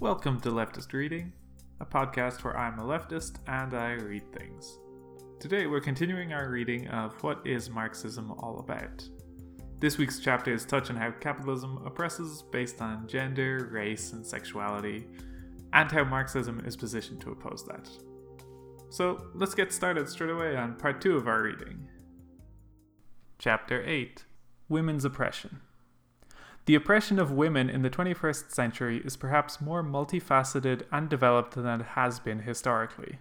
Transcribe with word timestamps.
Welcome 0.00 0.40
to 0.42 0.50
Leftist 0.50 0.92
Reading, 0.92 1.32
a 1.80 1.84
podcast 1.84 2.44
where 2.44 2.56
I'm 2.56 2.78
a 2.78 2.84
leftist 2.84 3.38
and 3.48 3.74
I 3.74 3.94
read 3.94 4.32
things. 4.32 4.78
Today 5.40 5.66
we're 5.66 5.80
continuing 5.80 6.32
our 6.32 6.50
reading 6.50 6.86
of 6.86 7.20
What 7.24 7.44
is 7.44 7.68
Marxism 7.68 8.30
All 8.30 8.60
About? 8.60 9.08
This 9.80 9.98
week's 9.98 10.20
chapter 10.20 10.54
is 10.54 10.64
touch 10.64 10.88
on 10.90 10.94
how 10.94 11.10
capitalism 11.10 11.82
oppresses 11.84 12.44
based 12.52 12.80
on 12.80 13.08
gender, 13.08 13.68
race, 13.72 14.12
and 14.12 14.24
sexuality, 14.24 15.08
and 15.72 15.90
how 15.90 16.04
Marxism 16.04 16.64
is 16.64 16.76
positioned 16.76 17.20
to 17.22 17.32
oppose 17.32 17.64
that. 17.64 17.90
So 18.90 19.26
let's 19.34 19.56
get 19.56 19.72
started 19.72 20.08
straight 20.08 20.30
away 20.30 20.56
on 20.56 20.76
part 20.76 21.00
2 21.00 21.16
of 21.16 21.26
our 21.26 21.42
reading. 21.42 21.88
Chapter 23.40 23.82
8 23.84 24.26
Women's 24.68 25.04
Oppression. 25.04 25.62
The 26.68 26.74
oppression 26.74 27.18
of 27.18 27.32
women 27.32 27.70
in 27.70 27.80
the 27.80 27.88
21st 27.88 28.50
century 28.50 29.00
is 29.02 29.16
perhaps 29.16 29.58
more 29.58 29.82
multifaceted 29.82 30.82
and 30.92 31.08
developed 31.08 31.54
than 31.54 31.80
it 31.80 31.86
has 31.96 32.20
been 32.20 32.40
historically. 32.40 33.20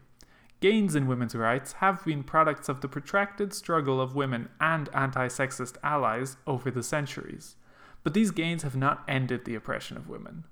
Gains 0.59 0.95
in 0.95 1.07
women's 1.07 1.33
rights 1.33 1.71
have 1.79 2.03
been 2.03 2.25
products 2.25 2.67
of 2.67 2.81
the 2.81 2.89
protracted 2.89 3.53
struggle 3.53 4.02
of 4.02 4.17
women 4.17 4.49
and 4.59 4.89
anti 4.93 5.29
sexist 5.29 5.77
allies 5.81 6.35
over 6.45 6.69
the 6.69 6.83
centuries, 6.83 7.55
but 8.03 8.13
these 8.13 8.31
gains 8.31 8.63
have 8.63 8.75
not 8.75 9.05
ended 9.07 9.45
the 9.45 9.55
oppression 9.55 9.95
of 9.95 10.09
women. 10.09 10.43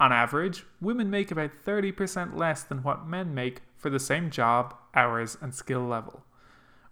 On 0.00 0.12
average, 0.12 0.64
women 0.80 1.10
make 1.10 1.30
about 1.30 1.52
30% 1.64 2.36
less 2.36 2.64
than 2.64 2.82
what 2.82 3.06
men 3.06 3.32
make 3.32 3.60
for 3.76 3.88
the 3.88 4.00
same 4.00 4.30
job, 4.30 4.74
hours, 4.96 5.38
and 5.40 5.54
skill 5.54 5.86
level. 5.86 6.24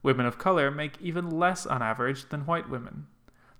Women 0.04 0.26
of 0.26 0.38
colour 0.38 0.70
make 0.70 1.02
even 1.02 1.28
less 1.28 1.66
on 1.66 1.82
average 1.82 2.28
than 2.28 2.46
white 2.46 2.70
women. 2.70 3.08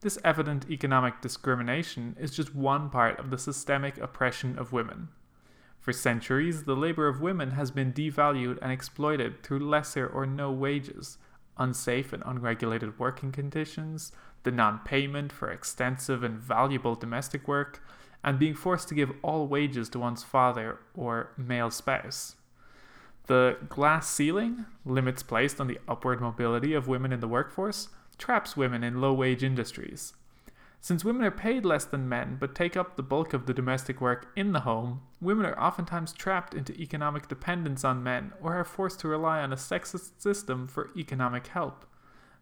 This 0.01 0.19
evident 0.25 0.71
economic 0.71 1.21
discrimination 1.21 2.17
is 2.19 2.31
just 2.31 2.55
one 2.55 2.89
part 2.89 3.19
of 3.19 3.29
the 3.29 3.37
systemic 3.37 3.99
oppression 3.99 4.59
of 4.59 4.73
women. 4.73 5.09
For 5.79 5.93
centuries, 5.93 6.65
the 6.65 6.75
labour 6.75 7.07
of 7.07 7.21
women 7.21 7.51
has 7.51 7.71
been 7.71 7.93
devalued 7.93 8.59
and 8.63 8.73
exploited 8.73 9.43
through 9.43 9.69
lesser 9.69 10.07
or 10.07 10.25
no 10.25 10.51
wages, 10.53 11.19
unsafe 11.59 12.15
and 12.15 12.23
unregulated 12.25 12.99
working 12.99 13.31
conditions, 13.31 14.11
the 14.43 14.51
non 14.51 14.79
payment 14.81 15.33
for 15.33 15.51
extensive 15.51 16.23
and 16.23 16.39
valuable 16.39 16.95
domestic 16.95 17.47
work, 17.47 17.83
and 18.25 18.39
being 18.39 18.55
forced 18.55 18.89
to 18.89 18.95
give 18.95 19.13
all 19.23 19.47
wages 19.47 19.91
to 19.91 19.99
one's 19.99 20.23
father 20.23 20.79
or 20.95 21.33
male 21.37 21.71
spouse. 21.71 22.37
The 23.27 23.59
glass 23.69 24.09
ceiling, 24.09 24.65
limits 24.87 25.23
placed 25.23 25.61
on 25.61 25.67
the 25.67 25.79
upward 25.87 26.23
mobility 26.23 26.73
of 26.73 26.89
women 26.89 27.13
in 27.13 27.21
the 27.21 27.29
workforce, 27.29 27.91
traps 28.21 28.57
women 28.57 28.85
in 28.85 29.01
low 29.01 29.13
wage 29.13 29.43
industries. 29.43 30.13
Since 30.83 31.05
women 31.05 31.25
are 31.25 31.31
paid 31.31 31.65
less 31.65 31.85
than 31.85 32.09
men 32.09 32.37
but 32.41 32.55
take 32.55 32.77
up 32.77 32.97
the 32.97 33.03
bulk 33.03 33.35
of 33.35 33.47
the 33.47 33.53
domestic 33.53 34.01
work 34.01 34.29
in 34.37 34.53
the 34.53 34.61
home, 34.61 35.03
women 35.21 35.45
are 35.45 35.61
oftentimes 35.61 36.13
trapped 36.13 36.55
into 36.55 36.73
economic 36.81 37.29
dependence 37.29 37.85
on 37.85 38.03
men 38.03 38.33
or 38.41 38.55
are 38.55 38.65
forced 38.65 39.01
to 39.01 39.09
rely 39.09 39.41
on 39.41 39.53
a 39.53 39.57
sexist 39.57 40.23
system 40.23 40.69
for 40.69 40.91
economic 40.97 41.49
help. 41.49 41.85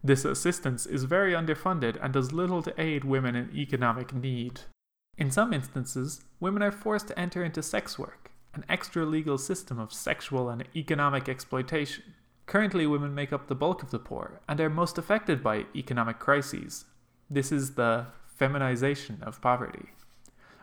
This 0.04 0.24
assistance 0.24 0.86
is 0.86 1.04
very 1.04 1.32
underfunded 1.32 1.98
and 2.00 2.12
does 2.12 2.30
little 2.32 2.62
to 2.62 2.80
aid 2.80 3.04
women 3.04 3.34
in 3.34 3.50
economic 3.56 4.14
need. 4.14 4.60
In 5.16 5.32
some 5.32 5.52
instances, 5.52 6.20
women 6.38 6.62
are 6.62 6.70
forced 6.70 7.08
to 7.08 7.18
enter 7.18 7.42
into 7.42 7.60
sex 7.60 7.98
work, 7.98 8.30
an 8.54 8.64
extra 8.68 9.04
legal 9.04 9.36
system 9.36 9.80
of 9.80 9.92
sexual 9.92 10.48
and 10.48 10.62
economic 10.76 11.28
exploitation. 11.28 12.14
Currently, 12.48 12.86
women 12.86 13.14
make 13.14 13.30
up 13.30 13.46
the 13.46 13.54
bulk 13.54 13.82
of 13.82 13.90
the 13.90 13.98
poor 13.98 14.40
and 14.48 14.58
are 14.58 14.70
most 14.70 14.96
affected 14.96 15.42
by 15.42 15.66
economic 15.76 16.18
crises. 16.18 16.86
This 17.28 17.52
is 17.52 17.74
the 17.74 18.06
feminization 18.26 19.18
of 19.22 19.42
poverty. 19.42 19.90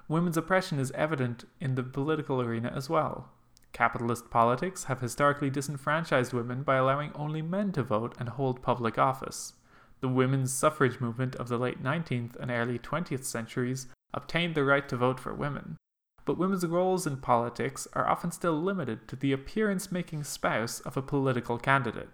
Women's 0.07 0.35
oppression 0.35 0.79
is 0.79 0.91
evident 0.93 1.45
in 1.61 1.75
the 1.75 1.83
political 1.83 2.41
arena 2.41 2.73
as 2.75 2.89
well. 2.89 3.29
Capitalist 3.71 4.31
politics 4.31 4.85
have 4.85 4.99
historically 4.99 5.51
disenfranchised 5.51 6.33
women 6.33 6.63
by 6.63 6.77
allowing 6.77 7.11
only 7.13 7.43
men 7.43 7.71
to 7.73 7.83
vote 7.83 8.15
and 8.17 8.29
hold 8.29 8.63
public 8.63 8.97
office. 8.97 9.53
The 9.99 10.07
women's 10.07 10.51
suffrage 10.51 10.99
movement 10.99 11.35
of 11.35 11.49
the 11.49 11.59
late 11.59 11.83
19th 11.83 12.35
and 12.37 12.49
early 12.49 12.79
20th 12.79 13.25
centuries 13.25 13.85
obtained 14.11 14.55
the 14.55 14.63
right 14.63 14.89
to 14.89 14.97
vote 14.97 15.19
for 15.19 15.35
women, 15.35 15.77
but 16.25 16.37
women's 16.37 16.65
roles 16.65 17.05
in 17.05 17.17
politics 17.17 17.87
are 17.93 18.07
often 18.07 18.31
still 18.31 18.59
limited 18.59 19.07
to 19.07 19.15
the 19.15 19.31
appearance 19.31 19.91
making 19.91 20.23
spouse 20.23 20.79
of 20.81 20.97
a 20.97 21.01
political 21.01 21.57
candidate. 21.57 22.09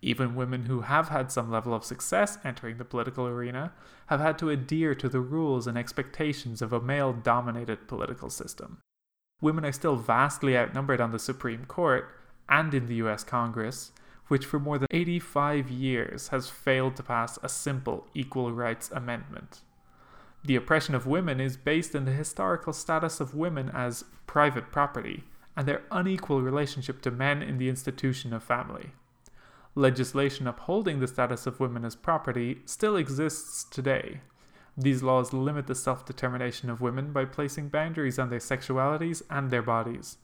Even 0.00 0.34
women 0.34 0.66
who 0.66 0.82
have 0.82 1.08
had 1.08 1.30
some 1.30 1.50
level 1.50 1.72
of 1.72 1.84
success 1.84 2.38
entering 2.44 2.78
the 2.78 2.84
political 2.84 3.26
arena 3.26 3.72
have 4.08 4.20
had 4.20 4.38
to 4.38 4.50
adhere 4.50 4.94
to 4.94 5.08
the 5.08 5.20
rules 5.20 5.66
and 5.66 5.78
expectations 5.78 6.60
of 6.60 6.72
a 6.72 6.80
male 6.80 7.12
dominated 7.12 7.86
political 7.88 8.28
system. 8.28 8.78
Women 9.40 9.64
are 9.64 9.72
still 9.72 9.96
vastly 9.96 10.56
outnumbered 10.56 11.00
on 11.00 11.12
the 11.12 11.18
Supreme 11.18 11.64
Court 11.64 12.08
and 12.48 12.72
in 12.74 12.86
the 12.86 12.96
US 12.96 13.24
Congress, 13.24 13.92
which 14.28 14.46
for 14.46 14.58
more 14.58 14.78
than 14.78 14.88
85 14.90 15.70
years 15.70 16.28
has 16.28 16.48
failed 16.48 16.96
to 16.96 17.02
pass 17.02 17.38
a 17.42 17.48
simple 17.48 18.06
equal 18.14 18.52
rights 18.52 18.90
amendment. 18.90 19.60
The 20.44 20.56
oppression 20.56 20.94
of 20.94 21.06
women 21.06 21.40
is 21.40 21.56
based 21.56 21.94
in 21.94 22.04
the 22.04 22.12
historical 22.12 22.74
status 22.74 23.18
of 23.18 23.34
women 23.34 23.70
as 23.70 24.04
private 24.26 24.70
property 24.70 25.24
and 25.56 25.66
their 25.66 25.82
unequal 25.90 26.42
relationship 26.42 27.00
to 27.02 27.10
men 27.10 27.42
in 27.42 27.56
the 27.56 27.68
institution 27.70 28.34
of 28.34 28.42
family. 28.42 28.90
Legislation 29.74 30.46
upholding 30.46 31.00
the 31.00 31.08
status 31.08 31.46
of 31.46 31.60
women 31.60 31.84
as 31.84 31.96
property 31.96 32.60
still 32.66 32.96
exists 32.96 33.64
today. 33.64 34.20
These 34.76 35.02
laws 35.02 35.32
limit 35.32 35.66
the 35.66 35.74
self 35.74 36.04
determination 36.04 36.68
of 36.68 36.80
women 36.80 37.12
by 37.12 37.24
placing 37.24 37.68
boundaries 37.68 38.18
on 38.18 38.28
their 38.28 38.38
sexualities 38.38 39.22
and 39.30 39.50
their 39.50 39.62
bodies. 39.62 40.18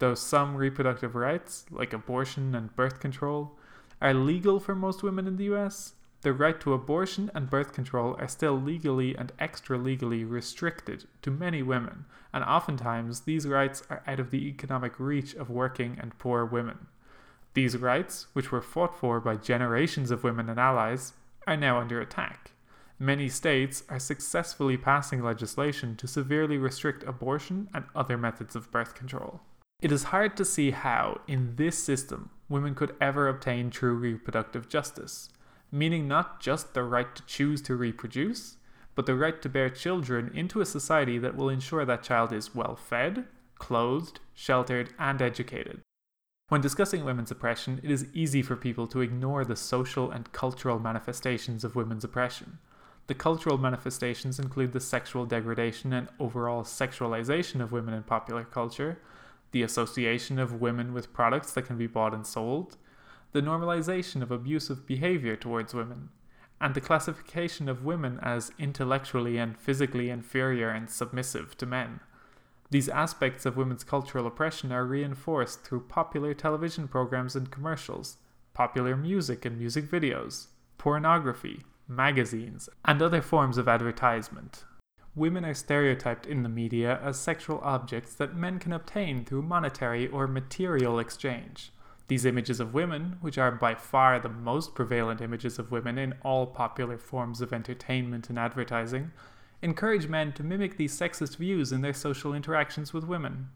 Though 0.00 0.14
some 0.14 0.56
reproductive 0.56 1.14
rights, 1.14 1.66
like 1.70 1.92
abortion 1.92 2.54
and 2.54 2.74
birth 2.74 2.98
control, 2.98 3.52
are 4.00 4.14
legal 4.14 4.58
for 4.58 4.74
most 4.74 5.02
women 5.02 5.26
in 5.26 5.36
the 5.36 5.44
US, 5.54 5.92
the 6.22 6.32
right 6.34 6.60
to 6.60 6.74
abortion 6.74 7.30
and 7.34 7.48
birth 7.48 7.72
control 7.72 8.14
are 8.18 8.28
still 8.28 8.60
legally 8.60 9.16
and 9.16 9.32
extra 9.38 9.78
legally 9.78 10.22
restricted 10.22 11.06
to 11.22 11.30
many 11.30 11.62
women, 11.62 12.04
and 12.32 12.44
oftentimes 12.44 13.20
these 13.20 13.46
rights 13.46 13.82
are 13.88 14.02
out 14.06 14.20
of 14.20 14.30
the 14.30 14.46
economic 14.46 15.00
reach 15.00 15.34
of 15.34 15.48
working 15.48 15.96
and 15.98 16.18
poor 16.18 16.44
women. 16.44 16.88
These 17.54 17.78
rights, 17.78 18.26
which 18.34 18.52
were 18.52 18.60
fought 18.60 18.94
for 18.94 19.18
by 19.18 19.36
generations 19.36 20.10
of 20.10 20.22
women 20.22 20.50
and 20.50 20.60
allies, 20.60 21.14
are 21.46 21.56
now 21.56 21.78
under 21.78 22.00
attack. 22.00 22.52
Many 22.98 23.30
states 23.30 23.82
are 23.88 23.98
successfully 23.98 24.76
passing 24.76 25.22
legislation 25.22 25.96
to 25.96 26.06
severely 26.06 26.58
restrict 26.58 27.02
abortion 27.04 27.70
and 27.72 27.86
other 27.94 28.18
methods 28.18 28.54
of 28.54 28.70
birth 28.70 28.94
control. 28.94 29.40
It 29.80 29.90
is 29.90 30.04
hard 30.04 30.36
to 30.36 30.44
see 30.44 30.72
how, 30.72 31.22
in 31.26 31.56
this 31.56 31.82
system, 31.82 32.28
women 32.50 32.74
could 32.74 32.94
ever 33.00 33.26
obtain 33.26 33.70
true 33.70 33.94
reproductive 33.94 34.68
justice 34.68 35.30
meaning 35.70 36.08
not 36.08 36.40
just 36.40 36.74
the 36.74 36.82
right 36.82 37.14
to 37.14 37.24
choose 37.26 37.62
to 37.62 37.76
reproduce, 37.76 38.56
but 38.94 39.06
the 39.06 39.14
right 39.14 39.40
to 39.42 39.48
bear 39.48 39.70
children 39.70 40.30
into 40.34 40.60
a 40.60 40.66
society 40.66 41.18
that 41.18 41.36
will 41.36 41.48
ensure 41.48 41.84
that 41.84 42.02
child 42.02 42.32
is 42.32 42.54
well 42.54 42.76
fed, 42.76 43.26
clothed, 43.58 44.20
sheltered, 44.34 44.90
and 44.98 45.22
educated. 45.22 45.80
When 46.48 46.60
discussing 46.60 47.04
women's 47.04 47.30
oppression, 47.30 47.80
it 47.84 47.90
is 47.92 48.08
easy 48.12 48.42
for 48.42 48.56
people 48.56 48.88
to 48.88 49.00
ignore 49.00 49.44
the 49.44 49.54
social 49.54 50.10
and 50.10 50.32
cultural 50.32 50.80
manifestations 50.80 51.62
of 51.62 51.76
women's 51.76 52.02
oppression. 52.02 52.58
The 53.06 53.14
cultural 53.14 53.56
manifestations 53.56 54.38
include 54.38 54.72
the 54.72 54.80
sexual 54.80 55.26
degradation 55.26 55.92
and 55.92 56.08
overall 56.18 56.64
sexualization 56.64 57.60
of 57.60 57.72
women 57.72 57.94
in 57.94 58.02
popular 58.02 58.44
culture, 58.44 58.98
the 59.52 59.62
association 59.62 60.38
of 60.38 60.60
women 60.60 60.92
with 60.92 61.12
products 61.12 61.52
that 61.52 61.66
can 61.66 61.76
be 61.76 61.86
bought 61.86 62.14
and 62.14 62.26
sold, 62.26 62.76
the 63.32 63.40
normalization 63.40 64.22
of 64.22 64.30
abusive 64.30 64.86
behavior 64.86 65.36
towards 65.36 65.74
women, 65.74 66.10
and 66.60 66.74
the 66.74 66.80
classification 66.80 67.68
of 67.68 67.84
women 67.84 68.18
as 68.22 68.52
intellectually 68.58 69.38
and 69.38 69.56
physically 69.58 70.10
inferior 70.10 70.70
and 70.70 70.90
submissive 70.90 71.56
to 71.56 71.66
men. 71.66 72.00
These 72.70 72.88
aspects 72.88 73.46
of 73.46 73.56
women's 73.56 73.82
cultural 73.82 74.26
oppression 74.26 74.70
are 74.70 74.84
reinforced 74.84 75.64
through 75.64 75.88
popular 75.88 76.34
television 76.34 76.86
programs 76.86 77.34
and 77.34 77.50
commercials, 77.50 78.18
popular 78.52 78.96
music 78.96 79.44
and 79.44 79.58
music 79.58 79.90
videos, 79.90 80.48
pornography, 80.78 81.62
magazines, 81.88 82.68
and 82.84 83.02
other 83.02 83.22
forms 83.22 83.58
of 83.58 83.68
advertisement. 83.68 84.64
Women 85.16 85.44
are 85.44 85.54
stereotyped 85.54 86.26
in 86.26 86.44
the 86.44 86.48
media 86.48 87.00
as 87.02 87.18
sexual 87.18 87.60
objects 87.64 88.14
that 88.14 88.36
men 88.36 88.60
can 88.60 88.72
obtain 88.72 89.24
through 89.24 89.42
monetary 89.42 90.06
or 90.06 90.28
material 90.28 91.00
exchange. 91.00 91.72
These 92.10 92.24
images 92.24 92.58
of 92.58 92.74
women, 92.74 93.18
which 93.20 93.38
are 93.38 93.52
by 93.52 93.76
far 93.76 94.18
the 94.18 94.28
most 94.28 94.74
prevalent 94.74 95.20
images 95.20 95.60
of 95.60 95.70
women 95.70 95.96
in 95.96 96.14
all 96.24 96.44
popular 96.44 96.98
forms 96.98 97.40
of 97.40 97.52
entertainment 97.52 98.28
and 98.28 98.36
advertising, 98.36 99.12
encourage 99.62 100.08
men 100.08 100.32
to 100.32 100.42
mimic 100.42 100.76
these 100.76 100.98
sexist 100.98 101.36
views 101.36 101.70
in 101.70 101.82
their 101.82 101.92
social 101.92 102.34
interactions 102.34 102.92
with 102.92 103.04
women. 103.04 103.50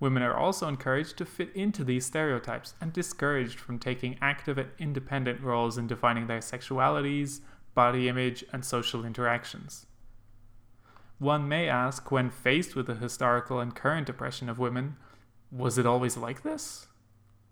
Women 0.00 0.22
are 0.22 0.36
also 0.36 0.68
encouraged 0.68 1.16
to 1.16 1.24
fit 1.24 1.48
into 1.56 1.82
these 1.82 2.04
stereotypes 2.04 2.74
and 2.78 2.92
discouraged 2.92 3.58
from 3.58 3.78
taking 3.78 4.18
active 4.20 4.58
and 4.58 4.68
independent 4.78 5.40
roles 5.40 5.78
in 5.78 5.86
defining 5.86 6.26
their 6.26 6.40
sexualities, 6.40 7.40
body 7.74 8.06
image, 8.06 8.44
and 8.52 8.66
social 8.66 9.02
interactions. 9.02 9.86
One 11.18 11.48
may 11.48 11.70
ask, 11.70 12.10
when 12.10 12.28
faced 12.28 12.76
with 12.76 12.86
the 12.86 12.96
historical 12.96 13.60
and 13.60 13.74
current 13.74 14.10
oppression 14.10 14.50
of 14.50 14.58
women, 14.58 14.96
was 15.50 15.78
it 15.78 15.86
always 15.86 16.18
like 16.18 16.42
this? 16.42 16.88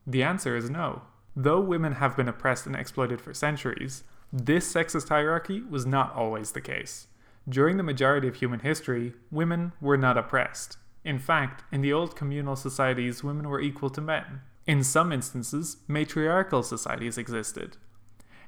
The 0.07 0.23
answer 0.23 0.57
is 0.57 0.69
no. 0.69 1.03
Though 1.37 1.61
women 1.61 1.95
have 1.95 2.17
been 2.17 2.29
oppressed 2.29 2.67
and 2.67 2.77
exploited 2.77 3.21
for 3.21 3.33
centuries, 3.33 4.05
this 4.33 4.71
sexist 4.73 5.09
hierarchy 5.09 5.63
was 5.63 5.87
not 5.87 6.15
always 6.15 6.53
the 6.53 6.61
case. 6.61 7.07
During 7.49 7.77
the 7.77 7.83
majority 7.83 8.29
of 8.29 8.37
human 8.37 8.61
history, 8.61 9.15
women 9.31 9.73
were 9.81 9.97
not 9.97 10.19
oppressed. 10.19 10.77
In 11.05 11.19
fact, 11.19 11.65
in 11.73 11.81
the 11.81 11.93
old 11.93 12.17
communal 12.17 12.57
societies, 12.57 13.25
women 13.25 13.49
were 13.49 13.61
equal 13.61 13.91
to 13.91 14.01
men. 14.01 14.43
In 14.67 14.85
some 14.85 15.13
instances, 15.13 15.79
matriarchal 15.89 16.63
societies 16.63 17.19
existed. 17.19 17.77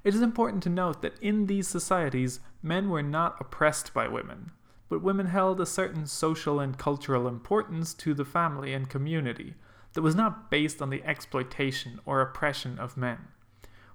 It 0.05 0.15
is 0.15 0.23
important 0.23 0.63
to 0.65 0.69
note 0.69 1.03
that 1.03 1.19
in 1.21 1.47
these 1.47 1.67
societies, 1.67 2.41
men 2.63 2.91
were 2.91 3.03
not 3.03 3.37
oppressed 3.41 3.93
by 3.95 4.07
women, 4.07 4.53
but 4.89 5.03
women 5.03 5.27
held 5.27 5.61
a 5.61 5.67
certain 5.67 6.07
social 6.07 6.61
and 6.61 6.79
cultural 6.79 7.27
importance 7.27 7.95
to 7.95 8.15
the 8.15 8.25
family 8.25 8.73
and 8.73 8.89
community 8.89 9.55
that 9.95 10.03
was 10.03 10.15
not 10.15 10.51
based 10.51 10.83
on 10.83 10.91
the 10.91 11.03
exploitation 11.05 11.99
or 12.05 12.21
oppression 12.21 12.79
of 12.79 12.97
men. 12.97 13.19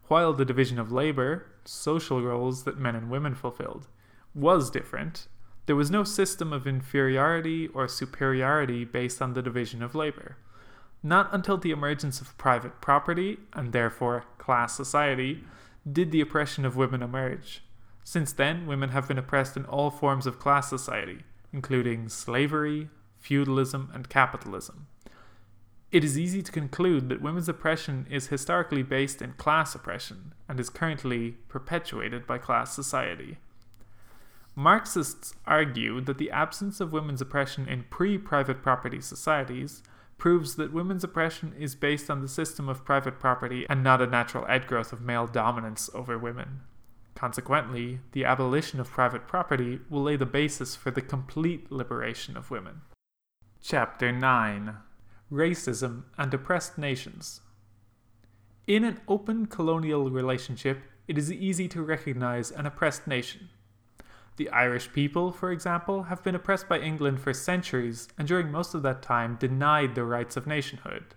While 0.08 0.34
the 0.34 0.46
division 0.46 0.80
of 0.80 0.92
labor, 0.92 1.46
social 1.66 2.22
roles 2.22 2.64
that 2.64 2.80
men 2.80 2.96
and 2.96 3.10
women 3.10 3.36
fulfilled, 3.36 3.88
was 4.34 4.72
different, 4.72 5.28
there 5.68 5.76
was 5.76 5.92
no 5.92 6.04
system 6.04 6.52
of 6.52 6.66
inferiority 6.66 7.68
or 7.68 7.88
superiority 7.88 8.86
based 8.86 9.22
on 9.22 9.34
the 9.34 9.44
division 9.44 9.84
of 9.84 9.94
labor. 9.94 10.38
Not 11.04 11.30
until 11.32 11.58
the 11.58 11.72
emergence 11.72 12.22
of 12.22 12.38
private 12.38 12.82
property, 12.82 13.38
and 13.54 13.72
therefore 13.72 14.26
class 14.40 14.76
society, 14.76 15.44
did 15.90 16.12
the 16.12 16.22
oppression 16.22 16.66
of 16.66 16.76
women 16.76 17.04
emerge. 17.04 17.62
Since 18.04 18.34
then, 18.34 18.66
women 18.66 18.90
have 18.90 19.08
been 19.08 19.20
oppressed 19.20 19.56
in 19.56 19.66
all 19.66 19.92
forms 19.92 20.26
of 20.26 20.40
class 20.40 20.68
society, 20.70 21.20
including 21.54 22.10
slavery, 22.10 22.90
feudalism, 23.20 23.92
and 23.94 24.10
capitalism. 24.10 24.88
It 25.92 26.04
is 26.04 26.20
easy 26.20 26.44
to 26.44 26.52
conclude 26.52 27.10
that 27.10 27.22
women's 27.22 27.50
oppression 27.50 28.06
is 28.12 28.28
historically 28.28 28.84
based 28.84 29.24
in 29.24 29.34
class 29.34 29.74
oppression 29.74 30.34
and 30.48 30.60
is 30.60 30.70
currently 30.70 31.38
perpetuated 31.48 32.28
by 32.28 32.38
class 32.38 32.76
society. 32.76 33.38
Marxists 34.56 35.34
argue 35.48 36.00
that 36.02 36.20
the 36.20 36.30
absence 36.30 36.80
of 36.80 36.94
women's 36.94 37.22
oppression 37.22 37.68
in 37.68 37.86
pre 37.90 38.20
private 38.20 38.62
property 38.62 39.02
societies 39.02 39.82
proves 40.20 40.58
that 40.58 40.74
women's 40.74 41.04
oppression 41.04 41.56
is 41.58 41.76
based 41.76 42.10
on 42.10 42.22
the 42.22 42.28
system 42.28 42.70
of 42.70 42.86
private 42.86 43.20
property 43.20 43.66
and 43.68 43.84
not 43.84 44.02
a 44.02 44.06
natural 44.06 44.46
outgrowth 44.48 44.94
of 44.94 45.02
male 45.02 45.26
dominance 45.26 45.90
over 45.96 46.20
women. 46.20 46.60
Consequently, 47.16 48.00
the 48.12 48.26
abolition 48.26 48.80
of 48.80 48.92
private 48.92 49.28
property 49.28 49.80
will 49.90 50.04
lay 50.04 50.18
the 50.18 50.26
basis 50.26 50.76
for 50.76 50.92
the 50.92 51.02
complete 51.02 51.72
liberation 51.72 52.38
of 52.38 52.52
women. 52.52 52.82
Chapter 53.62 54.12
9 54.12 54.78
Racism 55.32 56.06
and 56.18 56.34
Oppressed 56.34 56.80
Nations. 56.80 57.42
In 58.66 58.84
an 58.84 59.00
open 59.08 59.46
colonial 59.46 60.10
relationship, 60.10 60.82
it 61.08 61.20
is 61.20 61.32
easy 61.32 61.68
to 61.68 61.84
recognize 61.84 62.50
an 62.50 62.66
oppressed 62.66 63.06
nation. 63.06 63.50
The 64.38 64.50
Irish 64.50 64.92
people, 64.92 65.32
for 65.32 65.52
example, 65.52 66.04
have 66.04 66.24
been 66.24 66.34
oppressed 66.34 66.68
by 66.68 66.80
England 66.80 67.20
for 67.20 67.32
centuries 67.32 68.08
and 68.18 68.28
during 68.28 68.52
most 68.52 68.74
of 68.74 68.82
that 68.82 69.04
time 69.04 69.36
denied 69.40 69.94
the 69.94 70.04
rights 70.04 70.36
of 70.36 70.48
nationhood. 70.48 71.14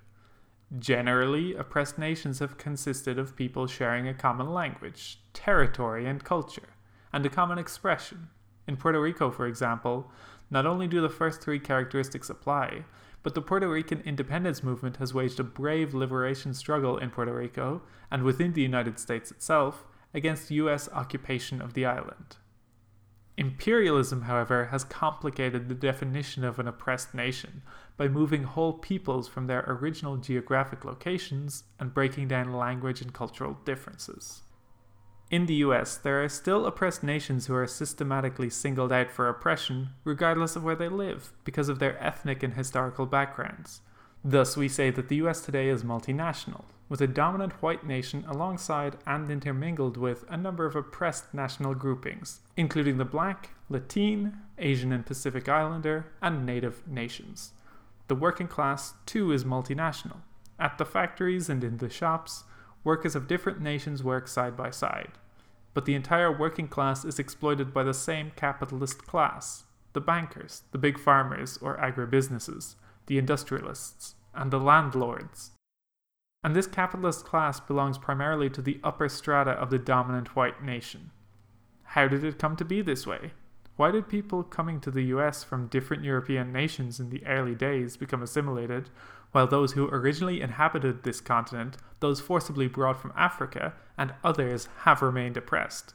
Generally, 0.79 1.55
oppressed 1.55 1.97
nations 1.97 2.41
have 2.41 2.59
consisted 2.59 3.19
of 3.19 3.35
people 3.35 3.67
sharing 3.67 4.07
a 4.07 4.15
common 4.15 4.53
language, 4.53 5.21
territory, 5.33 6.05
and 6.05 6.23
culture, 6.23 6.75
and 7.15 7.25
a 7.25 7.31
common 7.31 7.59
expression. 7.59 8.29
In 8.69 8.77
Puerto 8.77 9.01
Rico, 9.01 9.31
for 9.31 9.47
example, 9.47 10.11
not 10.51 10.67
only 10.67 10.87
do 10.87 11.01
the 11.01 11.09
first 11.09 11.41
three 11.41 11.59
characteristics 11.59 12.29
apply, 12.29 12.85
but 13.23 13.35
the 13.35 13.43
Puerto 13.43 13.69
Rican 13.69 14.01
independence 14.05 14.63
movement 14.63 14.97
has 14.97 15.15
waged 15.15 15.39
a 15.39 15.45
brave 15.45 15.95
liberation 15.95 16.55
struggle 16.55 16.99
in 16.99 17.11
Puerto 17.11 17.35
Rico 17.35 17.83
and 18.11 18.23
within 18.23 18.53
the 18.53 18.63
United 18.63 18.99
States 18.99 19.31
itself 19.31 19.85
against 20.15 20.51
US 20.51 20.89
occupation 20.93 21.63
of 21.63 21.75
the 21.75 21.87
island. 21.87 22.37
Imperialism, 23.39 24.23
however, 24.23 24.67
has 24.67 24.85
complicated 24.85 25.69
the 25.69 25.75
definition 25.75 26.45
of 26.45 26.59
an 26.59 26.69
oppressed 26.69 27.15
nation 27.15 27.63
by 27.97 28.07
moving 28.07 28.43
whole 28.43 28.75
peoples 28.75 29.27
from 29.27 29.47
their 29.47 29.65
original 29.67 30.19
geographic 30.19 30.85
locations 30.85 31.65
and 31.81 31.95
breaking 31.95 32.29
down 32.29 32.53
language 32.53 33.01
and 33.01 33.15
cultural 33.15 33.57
differences. 33.65 34.43
In 35.33 35.47
the 35.47 35.65
US, 35.65 35.97
there 35.97 36.23
are 36.23 36.29
still 36.29 36.67
oppressed 36.67 37.03
nations 37.03 37.47
who 37.47 37.55
are 37.55 37.67
systematically 37.67 38.51
singled 38.51 38.93
out 38.93 39.11
for 39.11 39.31
oppression, 39.31 39.89
regardless 40.05 40.57
of 40.57 40.63
where 40.63 40.77
they 40.77 40.91
live, 40.91 41.33
because 41.43 41.71
of 41.71 41.79
their 41.79 41.99
ethnic 42.05 42.43
and 42.43 42.53
historical 42.53 43.07
backgrounds. 43.07 43.81
Thus, 44.23 44.59
we 44.59 44.69
say 44.69 44.91
that 44.91 45.09
the 45.09 45.17
US 45.23 45.41
today 45.41 45.71
is 45.71 45.85
multinational, 45.85 46.65
with 46.91 47.01
a 47.01 47.07
dominant 47.07 47.55
white 47.63 47.87
nation 47.87 48.27
alongside 48.29 48.99
and 49.07 49.31
intermingled 49.31 49.97
with 49.97 50.27
a 50.29 50.37
number 50.37 50.67
of 50.67 50.77
oppressed 50.77 51.33
national 51.33 51.75
groupings, 51.77 52.41
including 52.59 52.99
the 52.99 53.07
Black, 53.07 53.55
Latin, 53.71 54.37
Asian 54.59 54.93
and 54.93 55.07
Pacific 55.07 55.49
Islander, 55.49 56.13
and 56.21 56.45
Native 56.45 56.87
nations. 56.87 57.53
The 58.09 58.15
working 58.15 58.49
class, 58.49 58.93
too, 59.07 59.33
is 59.33 59.45
multinational. 59.45 60.19
At 60.59 60.77
the 60.77 60.85
factories 60.85 61.49
and 61.49 61.65
in 61.65 61.79
the 61.79 61.89
shops, 61.89 62.45
workers 62.85 63.17
of 63.17 63.27
different 63.27 63.63
nations 63.63 64.05
work 64.05 64.29
side 64.29 64.59
by 64.59 64.69
side. 64.69 65.13
But 65.75 65.85
the 65.87 65.95
entire 65.95 66.37
working 66.37 66.69
class 66.69 67.05
is 67.05 67.19
exploited 67.19 67.73
by 67.73 67.83
the 67.83 67.95
same 67.95 68.33
capitalist 68.37 69.07
class 69.07 69.65
the 69.93 70.01
bankers, 70.01 70.63
the 70.73 70.79
big 70.79 70.99
farmers 70.99 71.59
or 71.61 71.77
agribusinesses, 71.77 72.77
the 73.07 73.19
industrialists, 73.19 74.15
and 74.35 74.51
the 74.51 74.59
landlords. 74.59 75.51
And 76.43 76.57
this 76.57 76.67
capitalist 76.67 77.25
class 77.25 77.61
belongs 77.61 77.99
primarily 77.99 78.51
to 78.51 78.63
the 78.63 78.81
upper 78.83 79.09
strata 79.09 79.51
of 79.51 79.71
the 79.71 79.79
dominant 79.79 80.35
white 80.35 80.63
nation. 80.63 81.11
How 81.85 82.09
did 82.09 82.25
it 82.25 82.39
come 82.39 82.57
to 82.57 82.65
be 82.65 82.81
this 82.81 83.07
way? 83.07 83.33
Why 83.77 83.91
did 83.91 84.09
people 84.09 84.43
coming 84.43 84.81
to 84.81 84.91
the 84.91 85.05
US 85.05 85.45
from 85.45 85.69
different 85.69 86.05
European 86.05 86.53
nations 86.53 86.99
in 87.01 87.11
the 87.11 87.25
early 87.27 87.55
days 87.55 87.97
become 87.97 88.23
assimilated, 88.23 88.91
while 89.33 89.47
those 89.47 89.73
who 89.73 89.89
originally 89.89 90.41
inhabited 90.41 91.03
this 91.03 91.21
continent, 91.21 91.77
those 92.01 92.21
forcibly 92.21 92.69
brought 92.69 93.01
from 93.01 93.13
Africa, 93.17 93.75
and 93.99 94.15
others 94.23 94.69
have 94.81 95.03
remained 95.03 95.37
oppressed? 95.37 95.95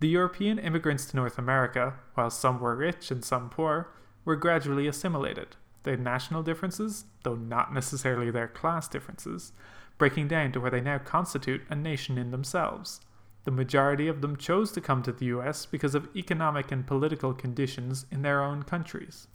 The 0.00 0.08
European 0.08 0.58
immigrants 0.58 1.06
to 1.06 1.16
North 1.16 1.38
America, 1.38 1.94
while 2.14 2.30
some 2.30 2.60
were 2.60 2.76
rich 2.76 3.10
and 3.10 3.24
some 3.24 3.48
poor, 3.48 3.90
were 4.24 4.36
gradually 4.36 4.86
assimilated, 4.86 5.56
their 5.84 5.96
national 5.96 6.42
differences, 6.42 7.04
though 7.22 7.36
not 7.36 7.72
necessarily 7.72 8.30
their 8.30 8.48
class 8.48 8.88
differences, 8.88 9.52
breaking 9.96 10.28
down 10.28 10.52
to 10.52 10.60
where 10.60 10.70
they 10.70 10.80
now 10.80 10.98
constitute 10.98 11.62
a 11.70 11.74
nation 11.74 12.18
in 12.18 12.30
themselves. 12.30 13.00
The 13.44 13.50
majority 13.50 14.08
of 14.08 14.20
them 14.20 14.36
chose 14.36 14.72
to 14.72 14.80
come 14.80 15.02
to 15.02 15.12
the 15.12 15.26
US 15.26 15.66
because 15.66 15.94
of 15.94 16.08
economic 16.16 16.72
and 16.72 16.86
political 16.86 17.32
conditions 17.32 18.06
in 18.10 18.22
their 18.22 18.42
own 18.42 18.62
countries. 18.62 19.28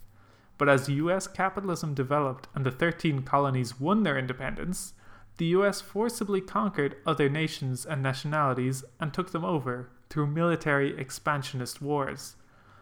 But 0.60 0.68
as 0.68 0.90
US 0.90 1.26
capitalism 1.26 1.94
developed 1.94 2.46
and 2.54 2.66
the 2.66 2.70
13 2.70 3.22
colonies 3.22 3.80
won 3.80 4.02
their 4.02 4.18
independence, 4.18 4.92
the 5.38 5.46
US 5.56 5.80
forcibly 5.80 6.42
conquered 6.42 6.98
other 7.06 7.30
nations 7.30 7.86
and 7.86 8.02
nationalities 8.02 8.84
and 9.00 9.14
took 9.14 9.32
them 9.32 9.42
over 9.42 9.88
through 10.10 10.26
military 10.26 10.98
expansionist 10.98 11.80
wars. 11.80 12.36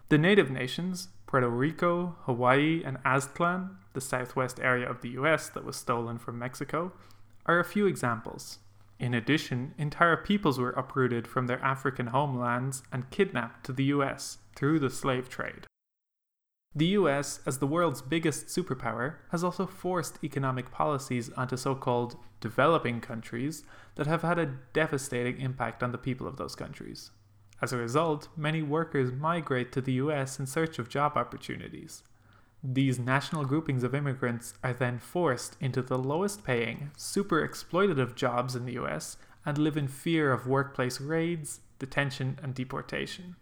The 0.08 0.18
native 0.18 0.50
nations, 0.50 1.10
Puerto 1.28 1.48
Rico, 1.48 2.16
Hawaii, 2.22 2.82
and 2.84 3.00
Aztlan, 3.04 3.76
the 3.92 4.00
southwest 4.00 4.58
area 4.58 4.90
of 4.90 5.00
the 5.00 5.10
US 5.10 5.48
that 5.50 5.64
was 5.64 5.76
stolen 5.76 6.18
from 6.18 6.36
Mexico, 6.36 6.90
are 7.46 7.60
a 7.60 7.64
few 7.64 7.86
examples. 7.86 8.58
In 8.98 9.14
addition, 9.14 9.72
entire 9.78 10.16
peoples 10.16 10.58
were 10.58 10.70
uprooted 10.70 11.28
from 11.28 11.46
their 11.46 11.62
African 11.62 12.08
homelands 12.08 12.82
and 12.90 13.08
kidnapped 13.10 13.64
to 13.66 13.72
the 13.72 13.84
US 13.84 14.38
through 14.56 14.80
the 14.80 14.90
slave 14.90 15.28
trade. 15.28 15.68
The 16.74 16.86
US, 16.98 17.40
as 17.44 17.58
the 17.58 17.66
world's 17.66 18.02
biggest 18.02 18.46
superpower, 18.46 19.16
has 19.30 19.42
also 19.42 19.66
forced 19.66 20.22
economic 20.22 20.70
policies 20.70 21.30
onto 21.30 21.56
so 21.56 21.74
called 21.74 22.16
developing 22.40 23.00
countries 23.00 23.64
that 23.96 24.06
have 24.06 24.22
had 24.22 24.38
a 24.38 24.54
devastating 24.72 25.40
impact 25.40 25.82
on 25.82 25.92
the 25.92 25.98
people 25.98 26.26
of 26.26 26.36
those 26.36 26.54
countries. 26.54 27.10
As 27.60 27.72
a 27.72 27.78
result, 27.78 28.28
many 28.36 28.62
workers 28.62 29.10
migrate 29.10 29.72
to 29.72 29.80
the 29.80 29.94
US 29.94 30.38
in 30.38 30.46
search 30.46 30.78
of 30.78 30.88
job 30.88 31.16
opportunities. 31.16 32.04
These 32.62 32.98
national 32.98 33.44
groupings 33.44 33.82
of 33.82 33.94
immigrants 33.94 34.54
are 34.62 34.72
then 34.72 34.98
forced 34.98 35.56
into 35.60 35.82
the 35.82 35.98
lowest 35.98 36.44
paying, 36.44 36.90
super 36.96 37.46
exploitative 37.48 38.14
jobs 38.14 38.54
in 38.54 38.66
the 38.66 38.74
US 38.74 39.16
and 39.44 39.58
live 39.58 39.76
in 39.76 39.88
fear 39.88 40.32
of 40.32 40.46
workplace 40.46 41.00
raids, 41.00 41.60
detention, 41.78 42.38
and 42.42 42.54
deportation. 42.54 43.36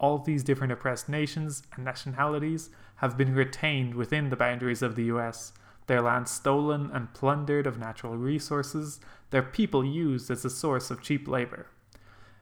All 0.00 0.18
these 0.18 0.42
different 0.42 0.72
oppressed 0.72 1.10
nations 1.10 1.62
and 1.76 1.84
nationalities 1.84 2.70
have 2.96 3.18
been 3.18 3.34
retained 3.34 3.94
within 3.94 4.30
the 4.30 4.36
boundaries 4.36 4.80
of 4.80 4.96
the 4.96 5.04
US, 5.04 5.52
their 5.88 6.00
land 6.00 6.26
stolen 6.26 6.90
and 6.90 7.12
plundered 7.12 7.66
of 7.66 7.78
natural 7.78 8.16
resources, 8.16 8.98
their 9.28 9.42
people 9.42 9.84
used 9.84 10.30
as 10.30 10.42
a 10.44 10.50
source 10.50 10.90
of 10.90 11.02
cheap 11.02 11.28
labor. 11.28 11.66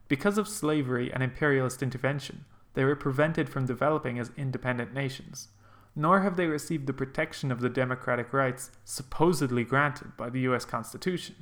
Because 0.07 0.39
of 0.39 0.47
slavery 0.47 1.13
and 1.13 1.21
imperialist 1.21 1.83
intervention, 1.83 2.45
they 2.75 2.85
were 2.85 2.95
prevented 2.95 3.49
from 3.49 3.67
developing 3.67 4.21
as 4.21 4.31
independent 4.37 4.95
nations, 4.95 5.49
nor 5.97 6.21
have 6.21 6.37
they 6.37 6.47
received 6.47 6.87
the 6.87 6.93
protection 6.93 7.51
of 7.51 7.61
the 7.61 7.69
democratic 7.69 8.33
rights 8.33 8.71
supposedly 8.85 9.65
granted 9.65 10.17
by 10.17 10.31
the 10.31 10.41
US 10.41 10.65
Constitution. 10.65 11.35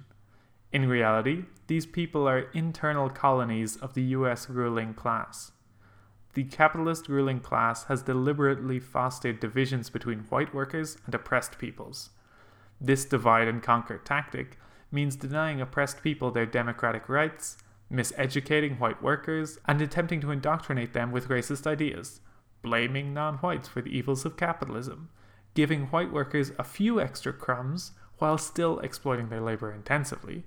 In 0.72 0.88
reality, 0.88 1.44
these 1.66 1.84
people 1.84 2.26
are 2.26 2.50
internal 2.54 3.10
colonies 3.10 3.76
of 3.76 3.92
the 3.92 4.02
US 4.02 4.48
ruling 4.48 4.94
class. 4.94 5.52
The 6.36 6.44
capitalist 6.44 7.08
ruling 7.08 7.40
class 7.40 7.84
has 7.84 8.02
deliberately 8.02 8.78
fostered 8.78 9.40
divisions 9.40 9.88
between 9.88 10.26
white 10.28 10.52
workers 10.52 10.98
and 11.06 11.14
oppressed 11.14 11.56
peoples. 11.56 12.10
This 12.78 13.06
divide 13.06 13.48
and 13.48 13.62
conquer 13.62 13.96
tactic 13.96 14.58
means 14.92 15.16
denying 15.16 15.62
oppressed 15.62 16.02
people 16.02 16.30
their 16.30 16.44
democratic 16.44 17.08
rights, 17.08 17.56
miseducating 17.90 18.78
white 18.78 19.02
workers, 19.02 19.58
and 19.64 19.80
attempting 19.80 20.20
to 20.20 20.30
indoctrinate 20.30 20.92
them 20.92 21.10
with 21.10 21.28
racist 21.30 21.66
ideas, 21.66 22.20
blaming 22.60 23.14
non 23.14 23.36
whites 23.36 23.66
for 23.66 23.80
the 23.80 23.96
evils 23.96 24.26
of 24.26 24.36
capitalism, 24.36 25.08
giving 25.54 25.86
white 25.86 26.12
workers 26.12 26.52
a 26.58 26.64
few 26.64 27.00
extra 27.00 27.32
crumbs 27.32 27.92
while 28.18 28.36
still 28.36 28.78
exploiting 28.80 29.30
their 29.30 29.40
labor 29.40 29.72
intensively, 29.72 30.44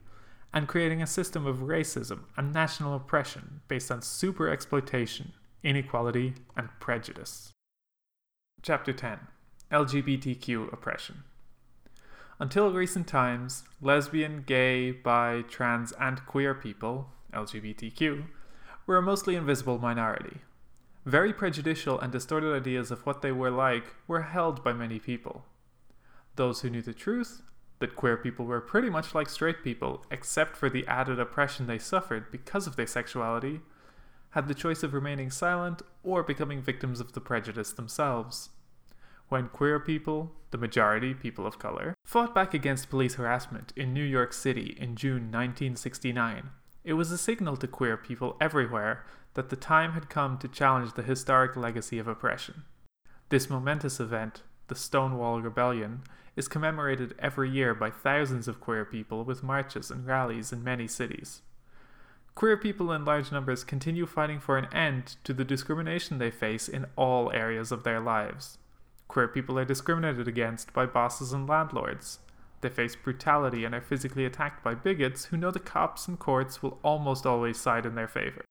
and 0.54 0.68
creating 0.68 1.02
a 1.02 1.08
system 1.08 1.48
of 1.48 1.62
racism 1.62 2.26
and 2.38 2.54
national 2.54 2.96
oppression 2.96 3.62
based 3.68 3.90
on 3.90 4.04
super 4.04 4.50
exploitation, 4.50 5.34
inequality, 5.64 6.34
and 6.56 6.70
prejudice. 6.80 7.52
Chapter 8.62 8.94
10 8.94 9.20
LGBTQ 9.72 10.74
Oppression 10.74 11.24
until 12.42 12.72
recent 12.72 13.06
times, 13.06 13.66
lesbian, 13.82 14.44
gay, 14.48 14.92
bi, 14.92 15.44
trans, 15.50 15.92
and 16.00 16.26
queer 16.26 16.54
people, 16.54 17.10
LGBTQ, 17.34 18.28
were 18.88 18.96
a 18.96 19.02
mostly 19.02 19.36
invisible 19.36 19.78
minority. 19.78 20.38
Very 21.06 21.34
prejudicial 21.34 22.00
and 22.00 22.14
distorted 22.14 22.56
ideas 22.56 22.92
of 22.92 23.06
what 23.06 23.22
they 23.22 23.34
were 23.34 23.52
like 23.52 23.94
were 24.08 24.22
held 24.22 24.64
by 24.64 24.72
many 24.72 25.00
people. 25.00 25.44
Those 26.38 26.62
who 26.62 26.70
knew 26.70 26.82
the 26.82 26.94
truth, 26.94 27.42
that 27.80 27.96
queer 27.96 28.16
people 28.16 28.46
were 28.46 28.62
pretty 28.62 28.90
much 28.90 29.14
like 29.14 29.30
straight 29.30 29.62
people, 29.62 30.06
except 30.10 30.56
for 30.56 30.70
the 30.70 30.88
added 30.88 31.20
oppression 31.20 31.68
they 31.68 31.78
suffered 31.78 32.32
because 32.32 32.68
of 32.68 32.78
their 32.78 32.88
sexuality, 32.88 33.60
had 34.32 34.48
the 34.48 34.54
choice 34.54 34.84
of 34.84 34.94
remaining 34.94 35.32
silent 35.32 35.82
or 36.04 36.24
becoming 36.24 36.62
victims 36.62 37.00
of 37.00 37.14
the 37.14 37.22
prejudice 37.22 37.74
themselves 37.74 38.50
when 39.30 39.48
queer 39.48 39.80
people, 39.80 40.32
the 40.52 40.58
majority 40.58 41.14
people 41.14 41.46
of 41.46 41.60
color, 41.60 41.96
fought 42.04 42.36
back 42.36 42.54
against 42.54 42.90
police 42.90 43.16
harassment 43.16 43.72
in 43.76 43.94
New 43.94 44.04
York 44.04 44.34
City 44.34 44.76
in 44.80 44.96
June 44.96 45.32
1969. 45.32 46.50
It 46.84 46.94
was 46.94 47.12
a 47.12 47.18
signal 47.18 47.56
to 47.58 47.68
queer 47.68 47.96
people 47.96 48.36
everywhere 48.42 49.06
that 49.36 49.50
the 49.50 49.56
time 49.56 49.94
had 49.94 50.10
come 50.10 50.38
to 50.40 50.48
challenge 50.48 50.94
the 50.94 51.04
historic 51.04 51.56
legacy 51.56 52.00
of 52.00 52.08
oppression. 52.08 52.64
This 53.30 53.50
momentous 53.50 54.00
event, 54.00 54.42
the 54.68 54.76
Stonewall 54.76 55.42
Rebellion, 55.42 56.02
is 56.36 56.48
commemorated 56.48 57.14
every 57.20 57.50
year 57.50 57.76
by 57.76 57.92
thousands 57.92 58.48
of 58.48 58.60
queer 58.60 58.86
people 58.86 59.24
with 59.24 59.44
marches 59.44 59.92
and 59.92 60.08
rallies 60.08 60.52
in 60.52 60.64
many 60.64 60.88
cities. 60.88 61.42
Queer 62.40 62.56
people 62.56 62.94
in 62.94 63.04
large 63.04 63.34
numbers 63.34 63.66
continue 63.66 64.06
fighting 64.06 64.40
for 64.40 64.58
an 64.58 64.74
end 64.74 65.18
to 65.26 65.34
the 65.34 65.44
discrimination 65.44 66.20
they 66.20 66.32
face 66.32 66.70
in 66.70 66.86
all 66.96 67.30
areas 67.34 67.70
of 67.70 67.84
their 67.84 68.00
lives. 68.00 68.58
Queer 69.10 69.28
people 69.28 69.60
are 69.60 69.66
discriminated 69.66 70.26
against 70.26 70.72
by 70.72 70.86
bosses 70.86 71.34
and 71.34 71.50
landlords. 71.50 72.20
They 72.62 72.70
face 72.70 72.96
brutality 72.96 73.66
and 73.66 73.76
are 73.76 73.82
physically 73.82 74.24
attacked 74.24 74.64
by 74.64 74.74
bigots 74.74 75.26
who 75.26 75.36
know 75.36 75.52
the 75.52 75.60
cops 75.60 76.08
and 76.08 76.18
courts 76.18 76.64
will 76.64 76.80
almost 76.82 77.26
always 77.26 77.60
side 77.60 77.86
in 77.86 77.96
their 77.96 78.08
favor. 78.08 78.46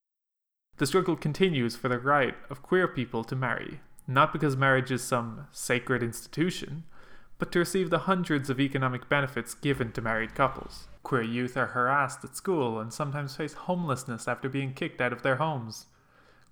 The 0.77 0.87
struggle 0.87 1.17
continues 1.17 1.75
for 1.75 1.89
the 1.89 1.99
right 1.99 2.35
of 2.51 2.61
queer 2.61 2.89
people 2.89 3.25
to 3.25 3.35
marry, 3.35 3.81
not 4.07 4.35
because 4.35 4.55
marriage 4.55 4.91
is 4.91 5.03
some 5.03 5.47
sacred 5.51 6.03
institution, 6.03 6.85
but 7.39 7.51
to 7.53 7.61
receive 7.61 7.89
the 7.89 8.01
hundreds 8.01 8.51
of 8.51 8.61
economic 8.61 9.09
benefits 9.09 9.55
given 9.55 9.93
to 9.93 10.03
married 10.03 10.35
couples. 10.35 10.89
Queer 11.09 11.23
youth 11.23 11.57
are 11.57 11.69
harassed 11.69 12.23
at 12.23 12.37
school 12.37 12.79
and 12.79 12.93
sometimes 12.93 13.35
face 13.35 13.55
homelessness 13.55 14.29
after 14.29 14.47
being 14.47 14.75
kicked 14.75 15.01
out 15.01 15.11
of 15.11 15.23
their 15.23 15.37
homes. 15.37 15.87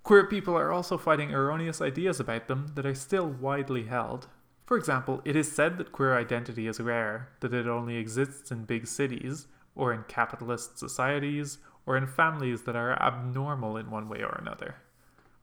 Queer 0.01 0.25
people 0.25 0.57
are 0.57 0.71
also 0.71 0.97
fighting 0.97 1.31
erroneous 1.31 1.79
ideas 1.79 2.19
about 2.19 2.47
them 2.47 2.71
that 2.73 2.83
are 2.83 2.95
still 2.95 3.27
widely 3.27 3.83
held. 3.83 4.29
For 4.65 4.75
example, 4.75 5.21
it 5.25 5.35
is 5.35 5.51
said 5.51 5.77
that 5.77 5.91
queer 5.91 6.17
identity 6.17 6.65
is 6.65 6.79
rare, 6.79 7.29
that 7.41 7.53
it 7.53 7.67
only 7.67 7.97
exists 7.97 8.49
in 8.49 8.65
big 8.65 8.87
cities, 8.87 9.45
or 9.75 9.93
in 9.93 10.05
capitalist 10.07 10.79
societies, 10.79 11.59
or 11.85 11.95
in 11.95 12.07
families 12.07 12.63
that 12.63 12.75
are 12.75 12.99
abnormal 12.99 13.77
in 13.77 13.91
one 13.91 14.09
way 14.09 14.23
or 14.23 14.39
another. 14.41 14.77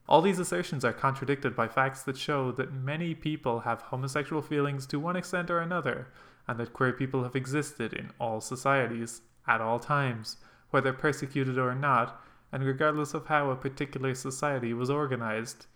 All 0.08 0.22
these 0.22 0.40
assertions 0.40 0.84
are 0.84 0.92
contradicted 0.92 1.54
by 1.54 1.68
facts 1.68 2.02
that 2.02 2.16
show 2.16 2.50
that 2.50 2.72
many 2.72 3.14
people 3.14 3.60
have 3.60 3.80
homosexual 3.80 4.42
feelings 4.42 4.86
to 4.86 4.98
one 4.98 5.14
extent 5.14 5.52
or 5.52 5.60
another, 5.60 6.08
and 6.46 6.58
that 6.58 6.72
queer 6.72 6.92
people 6.92 7.22
have 7.22 7.36
existed 7.36 7.92
in 7.92 8.10
all 8.20 8.40
societies, 8.40 9.22
at 9.46 9.60
all 9.60 9.78
times, 9.78 10.36
whether 10.70 10.92
persecuted 10.92 11.58
or 11.58 11.74
not, 11.74 12.20
and 12.52 12.64
regardless 12.64 13.14
of 13.14 13.26
how 13.26 13.50
a 13.50 13.56
particular 13.56 14.14
society 14.14 14.72
was 14.72 14.90
organized. 14.90 15.66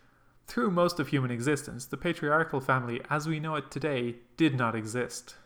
Through 0.47 0.71
most 0.71 0.99
of 0.99 1.09
human 1.09 1.31
existence, 1.31 1.85
the 1.85 1.97
patriarchal 1.97 2.61
family 2.61 3.01
as 3.11 3.29
we 3.29 3.41
know 3.41 3.55
it 3.57 3.71
today 3.71 4.17
did 4.37 4.57
not 4.57 4.75
exist. 4.75 5.37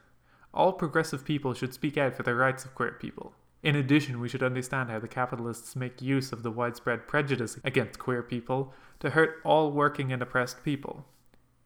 All 0.54 0.72
progressive 0.72 1.24
people 1.24 1.54
should 1.54 1.74
speak 1.74 1.96
out 1.96 2.14
for 2.14 2.22
the 2.22 2.34
rights 2.34 2.64
of 2.64 2.74
queer 2.74 2.92
people. 2.92 3.32
In 3.62 3.76
addition, 3.76 4.20
we 4.20 4.28
should 4.28 4.42
understand 4.42 4.90
how 4.90 4.98
the 4.98 5.08
capitalists 5.08 5.76
make 5.76 6.02
use 6.02 6.32
of 6.32 6.42
the 6.42 6.50
widespread 6.50 7.06
prejudice 7.08 7.58
against 7.64 7.98
queer 7.98 8.22
people 8.22 8.74
to 9.00 9.10
hurt 9.10 9.40
all 9.44 9.70
working 9.70 10.12
and 10.12 10.20
oppressed 10.20 10.64
people. 10.64 11.06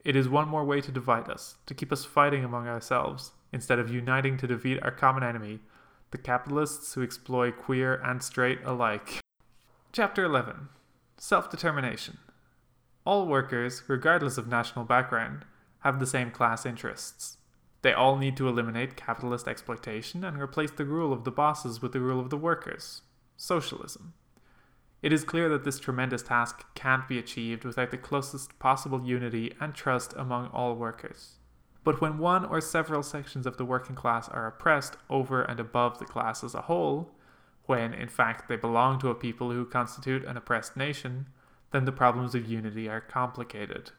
It 0.05 0.15
is 0.15 0.29
one 0.29 0.49
more 0.49 0.65
way 0.65 0.81
to 0.83 0.93
divide 0.93 1.29
us, 1.29 1.57
to 1.67 1.75
keep 1.75 1.91
us 1.93 2.05
fighting 2.05 2.45
among 2.45 2.69
ourselves, 2.69 3.33
instead 3.53 3.79
of 3.79 3.91
uniting 3.91 4.37
to 4.39 4.47
defeat 4.47 4.83
our 4.83 4.91
common 4.91 5.23
enemy, 5.23 5.61
the 6.11 6.19
capitalists 6.19 6.95
who 6.95 7.03
exploit 7.03 7.57
queer 7.59 7.95
and 7.95 8.23
straight 8.23 8.61
alike. 8.65 9.21
Chapter 9.93 10.25
11 10.25 10.69
Self 11.17 11.51
Determination. 11.51 12.19
All 13.05 13.27
workers, 13.27 13.83
regardless 13.87 14.37
of 14.37 14.49
national 14.49 14.85
background, 14.85 15.45
have 15.81 16.01
the 16.01 16.07
same 16.07 16.31
class 16.31 16.67
interests. 16.67 17.39
They 17.83 17.93
all 17.93 18.17
need 18.17 18.37
to 18.39 18.49
eliminate 18.49 18.97
capitalist 18.97 19.47
exploitation 19.47 20.25
and 20.25 20.41
replace 20.41 20.73
the 20.73 20.85
rule 20.85 21.13
of 21.13 21.25
the 21.25 21.31
bosses 21.31 21.81
with 21.81 21.93
the 21.93 22.01
rule 22.01 22.21
of 22.21 22.31
the 22.31 22.37
workers 22.37 23.03
socialism. 23.37 24.15
It 25.03 25.13
is 25.13 25.25
clear 25.25 25.49
that 25.51 25.65
this 25.65 25.79
tremendous 25.79 26.23
task 26.23 26.65
can't 26.75 27.07
be 27.07 27.19
achieved 27.19 27.65
without 27.65 27.91
the 27.91 27.99
closest 27.99 28.59
possible 28.59 29.05
unity 29.05 29.55
and 29.61 29.75
trust 29.75 30.15
among 30.17 30.49
all 30.49 30.75
workers. 30.75 31.36
But 31.87 32.01
when 32.01 32.19
one 32.19 32.45
or 32.45 32.61
several 32.61 33.05
sections 33.05 33.47
of 33.47 33.59
the 33.59 33.65
working 33.65 33.95
class 33.95 34.29
are 34.29 34.49
oppressed 34.49 34.97
over 35.09 35.43
and 35.43 35.61
above 35.61 36.01
the 36.01 36.05
class 36.05 36.43
as 36.43 36.53
a 36.53 36.63
whole, 36.63 37.13
when 37.67 37.95
in 37.95 38.09
fact 38.09 38.49
they 38.49 38.57
belong 38.57 38.99
to 38.99 39.09
a 39.09 39.15
people 39.15 39.53
who 39.53 39.65
constitute 39.65 40.25
an 40.25 40.37
oppressed 40.37 40.77
nation, 40.77 41.29
then 41.71 41.85
the 41.85 41.93
problems 41.93 42.35
of 42.35 42.49
unity 42.49 42.89
are 42.89 43.01
complicated. 43.01 43.93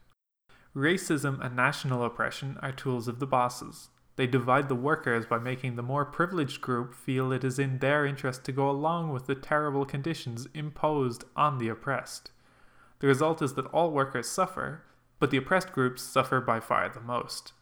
Racism 0.75 1.39
and 1.39 1.56
national 1.56 2.03
oppression 2.03 2.58
are 2.62 2.74
tools 2.74 3.08
of 3.08 3.20
the 3.20 3.25
bosses. 3.25 3.88
They 4.17 4.27
divide 4.27 4.67
the 4.67 4.75
workers 4.75 5.25
by 5.25 5.38
making 5.38 5.77
the 5.77 5.82
more 5.82 6.03
privileged 6.03 6.60
group 6.60 6.94
feel 6.94 7.32
it 7.32 7.46
is 7.46 7.58
in 7.58 7.79
their 7.79 8.06
interest 8.06 8.44
to 8.44 8.51
go 8.51 8.70
along 8.70 9.13
with 9.13 9.27
the 9.27 9.36
terrible 9.36 9.86
conditions 9.86 10.50
imposed 10.53 11.24
on 11.38 11.58
the 11.58 11.70
oppressed. 11.70 12.32
The 13.00 13.08
result 13.08 13.41
is 13.41 13.53
that 13.53 13.67
all 13.67 13.91
workers 13.91 14.27
suffer, 14.27 14.84
but 15.20 15.32
the 15.32 15.38
oppressed 15.38 15.72
groups 15.72 16.01
suffer 16.01 16.41
by 16.41 16.60
far 16.60 16.89
the 16.89 17.00
most. 17.00 17.53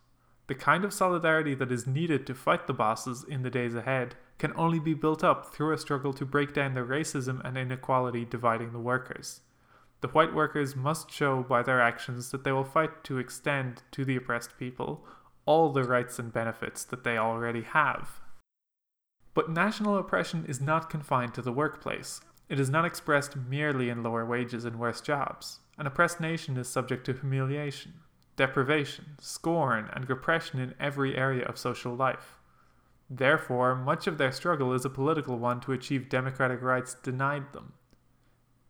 The 0.47 0.55
kind 0.55 0.85
of 0.85 0.93
solidarity 0.93 1.55
that 1.55 1.71
is 1.71 1.87
needed 1.87 2.27
to 2.27 2.35
fight 2.35 2.67
the 2.67 2.73
bosses 2.73 3.23
in 3.27 3.41
the 3.41 3.49
days 3.49 3.73
ahead 3.73 4.15
can 4.37 4.53
only 4.55 4.79
be 4.79 4.93
built 4.93 5.23
up 5.23 5.53
through 5.53 5.73
a 5.73 5.77
struggle 5.77 6.13
to 6.13 6.25
break 6.25 6.53
down 6.53 6.73
the 6.73 6.81
racism 6.81 7.43
and 7.43 7.57
inequality 7.57 8.25
dividing 8.25 8.71
the 8.71 8.79
workers. 8.79 9.41
The 10.01 10.09
white 10.09 10.35
workers 10.35 10.75
must 10.75 11.09
show 11.09 11.41
by 11.41 11.63
their 11.63 11.81
actions 11.81 12.29
that 12.29 12.43
they 12.43 12.51
will 12.51 12.63
fight 12.63 13.03
to 13.05 13.17
extend 13.17 13.81
to 13.91 14.05
the 14.05 14.17
oppressed 14.17 14.57
people 14.59 15.03
all 15.45 15.71
the 15.71 15.83
rights 15.83 16.19
and 16.19 16.33
benefits 16.33 16.83
that 16.83 17.03
they 17.03 17.17
already 17.17 17.61
have. 17.63 18.21
But 19.33 19.49
national 19.49 19.97
oppression 19.97 20.45
is 20.47 20.61
not 20.61 20.89
confined 20.89 21.33
to 21.35 21.41
the 21.41 21.51
workplace. 21.51 22.21
It 22.49 22.59
is 22.59 22.69
not 22.69 22.85
expressed 22.85 23.35
merely 23.35 23.89
in 23.89 24.03
lower 24.03 24.25
wages 24.25 24.65
and 24.65 24.79
worse 24.79 25.01
jobs. 25.01 25.59
An 25.77 25.87
oppressed 25.87 26.19
nation 26.19 26.57
is 26.57 26.67
subject 26.67 27.05
to 27.05 27.13
humiliation, 27.13 27.93
deprivation, 28.35 29.15
scorn, 29.19 29.89
and 29.93 30.09
repression 30.09 30.59
in 30.59 30.75
every 30.79 31.15
area 31.15 31.45
of 31.45 31.57
social 31.57 31.95
life. 31.95 32.37
Therefore, 33.09 33.75
much 33.75 34.07
of 34.07 34.17
their 34.17 34.31
struggle 34.31 34.73
is 34.73 34.83
a 34.83 34.89
political 34.89 35.37
one 35.37 35.59
to 35.61 35.71
achieve 35.71 36.09
democratic 36.09 36.61
rights 36.61 36.95
denied 36.95 37.53
them. 37.53 37.73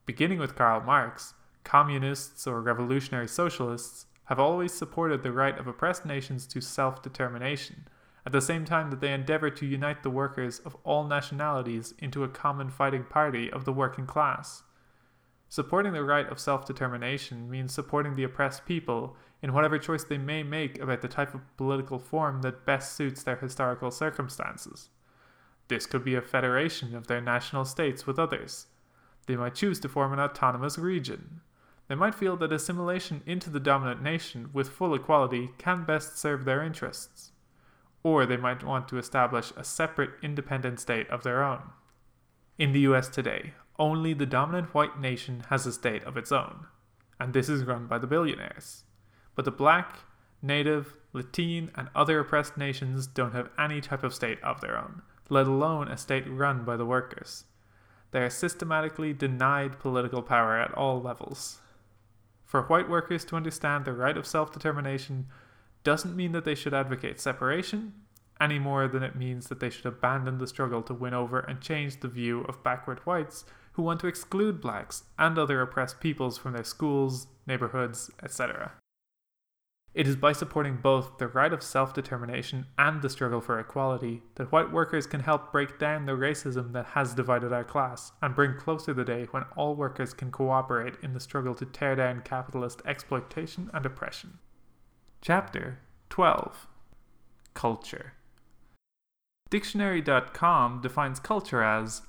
Beginning 0.05 0.39
with 0.39 0.55
Karl 0.55 0.81
Marx, 0.81 1.33
communists 1.63 2.45
or 2.45 2.61
revolutionary 2.61 3.27
socialists 3.27 4.05
have 4.25 4.39
always 4.39 4.73
supported 4.73 5.23
the 5.23 5.31
right 5.31 5.57
of 5.57 5.67
oppressed 5.67 6.05
nations 6.05 6.45
to 6.47 6.61
self 6.61 7.01
determination, 7.01 7.87
at 8.25 8.31
the 8.31 8.41
same 8.41 8.65
time 8.65 8.89
that 8.89 8.99
they 8.99 9.13
endeavor 9.13 9.49
to 9.49 9.65
unite 9.65 10.03
the 10.03 10.09
workers 10.09 10.59
of 10.59 10.75
all 10.83 11.05
nationalities 11.05 11.93
into 11.99 12.23
a 12.23 12.29
common 12.29 12.69
fighting 12.69 13.03
party 13.03 13.51
of 13.51 13.65
the 13.65 13.73
working 13.73 14.05
class. 14.05 14.63
Supporting 15.47 15.93
the 15.93 16.03
right 16.03 16.27
of 16.27 16.39
self 16.39 16.65
determination 16.65 17.49
means 17.49 17.73
supporting 17.73 18.15
the 18.15 18.23
oppressed 18.23 18.65
people 18.65 19.15
in 19.45 19.53
whatever 19.53 19.77
choice 19.77 20.03
they 20.03 20.17
may 20.17 20.41
make 20.41 20.81
about 20.81 21.03
the 21.03 21.07
type 21.07 21.35
of 21.35 21.55
political 21.55 21.99
form 21.99 22.41
that 22.41 22.65
best 22.65 22.95
suits 22.95 23.21
their 23.21 23.35
historical 23.35 23.91
circumstances. 23.91 24.89
This 25.67 25.85
could 25.85 26.03
be 26.03 26.15
a 26.15 26.21
federation 26.23 26.95
of 26.95 27.05
their 27.05 27.21
national 27.21 27.65
states 27.65 28.07
with 28.07 28.17
others. 28.17 28.65
They 29.27 29.35
might 29.35 29.53
choose 29.53 29.79
to 29.81 29.87
form 29.87 30.13
an 30.13 30.19
autonomous 30.19 30.79
region. 30.79 31.41
They 31.87 31.93
might 31.93 32.15
feel 32.15 32.35
that 32.37 32.51
assimilation 32.51 33.21
into 33.27 33.51
the 33.51 33.59
dominant 33.59 34.01
nation 34.01 34.49
with 34.51 34.69
full 34.69 34.95
equality 34.95 35.51
can 35.59 35.85
best 35.85 36.17
serve 36.17 36.43
their 36.43 36.63
interests. 36.63 37.31
Or 38.01 38.25
they 38.25 38.37
might 38.37 38.63
want 38.63 38.87
to 38.87 38.97
establish 38.97 39.53
a 39.55 39.63
separate 39.63 40.09
independent 40.23 40.79
state 40.79 41.07
of 41.11 41.21
their 41.21 41.43
own. 41.43 41.61
In 42.57 42.71
the 42.71 42.79
US 42.79 43.09
today, 43.09 43.53
only 43.77 44.15
the 44.15 44.25
dominant 44.25 44.73
white 44.73 44.99
nation 44.99 45.43
has 45.51 45.67
a 45.67 45.71
state 45.71 46.03
of 46.03 46.17
its 46.17 46.31
own, 46.31 46.65
and 47.19 47.31
this 47.31 47.47
is 47.47 47.63
run 47.63 47.85
by 47.85 47.99
the 47.99 48.07
billionaires. 48.07 48.85
But 49.35 49.45
the 49.45 49.51
black, 49.51 49.99
native, 50.41 50.95
Latin, 51.13 51.71
and 51.75 51.89
other 51.95 52.19
oppressed 52.19 52.57
nations 52.57 53.07
don't 53.07 53.33
have 53.33 53.49
any 53.57 53.81
type 53.81 54.03
of 54.03 54.13
state 54.13 54.41
of 54.43 54.61
their 54.61 54.77
own, 54.77 55.01
let 55.29 55.47
alone 55.47 55.87
a 55.87 55.97
state 55.97 56.25
run 56.27 56.63
by 56.63 56.77
the 56.77 56.85
workers. 56.85 57.45
They 58.11 58.21
are 58.21 58.29
systematically 58.29 59.13
denied 59.13 59.79
political 59.79 60.21
power 60.21 60.57
at 60.57 60.73
all 60.73 61.01
levels. 61.01 61.59
For 62.45 62.61
white 62.63 62.89
workers 62.89 63.25
to 63.25 63.35
understand 63.35 63.83
the 63.83 63.93
right 63.93 64.15
of 64.15 64.25
self 64.25 64.53
determination 64.53 65.27
doesn't 65.83 66.15
mean 66.15 66.31
that 66.31 66.45
they 66.45 66.55
should 66.55 66.73
advocate 66.73 67.19
separation, 67.19 67.93
any 68.39 68.59
more 68.59 68.87
than 68.87 69.03
it 69.03 69.15
means 69.15 69.47
that 69.47 69.59
they 69.59 69.69
should 69.69 69.85
abandon 69.85 70.37
the 70.37 70.47
struggle 70.47 70.81
to 70.83 70.93
win 70.93 71.13
over 71.13 71.39
and 71.39 71.61
change 71.61 71.99
the 71.99 72.07
view 72.07 72.41
of 72.41 72.63
backward 72.63 72.99
whites 73.05 73.45
who 73.73 73.81
want 73.81 73.99
to 73.99 74.07
exclude 74.07 74.61
blacks 74.61 75.03
and 75.19 75.37
other 75.37 75.61
oppressed 75.61 75.99
peoples 75.99 76.37
from 76.37 76.53
their 76.53 76.63
schools, 76.63 77.27
neighborhoods, 77.45 78.09
etc. 78.23 78.71
It 79.95 80.09
is 80.09 80.17
by 80.17 80.33
supporting 80.33 80.75
both 80.75 81.19
the 81.19 81.27
right 81.29 81.53
of 81.53 81.63
self 81.63 81.93
determination 81.93 82.65
and 82.77 83.01
the 83.01 83.09
struggle 83.09 83.39
for 83.39 83.57
equality 83.57 84.23
that 84.35 84.51
white 84.51 84.69
workers 84.69 85.07
can 85.07 85.21
help 85.21 85.53
break 85.53 85.79
down 85.79 86.05
the 86.05 86.11
racism 86.11 86.73
that 86.73 86.87
has 86.87 87.13
divided 87.13 87.53
our 87.53 87.63
class 87.63 88.11
and 88.21 88.35
bring 88.35 88.57
closer 88.57 88.93
the 88.93 89.05
day 89.05 89.25
when 89.31 89.43
all 89.55 89.73
workers 89.73 90.13
can 90.13 90.31
cooperate 90.31 90.95
in 91.01 91.13
the 91.13 91.21
struggle 91.21 91.55
to 91.55 91.65
tear 91.65 91.95
down 91.95 92.21
capitalist 92.25 92.81
exploitation 92.85 93.71
and 93.73 93.85
oppression. 93.85 94.39
Chapter 95.21 95.79
12 96.09 96.67
Culture 97.53 98.15
Dictionary.com 99.49 100.81
defines 100.81 101.21
culture 101.21 101.63
as 101.63 102.01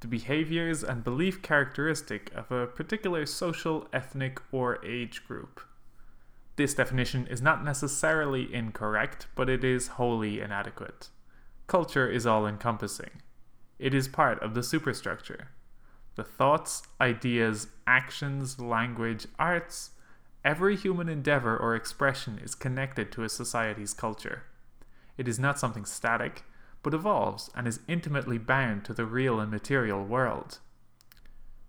the 0.00 0.08
behaviors 0.08 0.82
and 0.82 1.04
belief 1.04 1.42
characteristic 1.42 2.32
of 2.34 2.50
a 2.50 2.66
particular 2.66 3.26
social, 3.26 3.86
ethnic, 3.92 4.40
or 4.50 4.82
age 4.82 5.26
group. 5.26 5.60
This 6.56 6.74
definition 6.74 7.26
is 7.26 7.42
not 7.42 7.64
necessarily 7.64 8.52
incorrect, 8.54 9.26
but 9.34 9.48
it 9.48 9.64
is 9.64 9.88
wholly 9.88 10.40
inadequate. 10.40 11.08
Culture 11.66 12.08
is 12.08 12.26
all 12.26 12.46
encompassing. 12.46 13.22
It 13.78 13.92
is 13.92 14.06
part 14.06 14.40
of 14.42 14.54
the 14.54 14.62
superstructure. 14.62 15.48
The 16.14 16.22
thoughts, 16.22 16.82
ideas, 17.00 17.66
actions, 17.86 18.60
language, 18.60 19.26
arts, 19.36 19.90
every 20.44 20.76
human 20.76 21.08
endeavor 21.08 21.56
or 21.56 21.74
expression 21.74 22.38
is 22.38 22.54
connected 22.54 23.10
to 23.12 23.24
a 23.24 23.28
society's 23.28 23.94
culture. 23.94 24.44
It 25.18 25.26
is 25.26 25.40
not 25.40 25.58
something 25.58 25.84
static, 25.84 26.44
but 26.84 26.94
evolves 26.94 27.50
and 27.56 27.66
is 27.66 27.80
intimately 27.88 28.38
bound 28.38 28.84
to 28.84 28.94
the 28.94 29.06
real 29.06 29.40
and 29.40 29.50
material 29.50 30.04
world. 30.04 30.58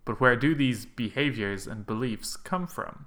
But 0.04 0.20
where 0.20 0.36
do 0.36 0.54
these 0.54 0.86
behaviors 0.86 1.66
and 1.66 1.84
beliefs 1.84 2.36
come 2.36 2.68
from? 2.68 3.06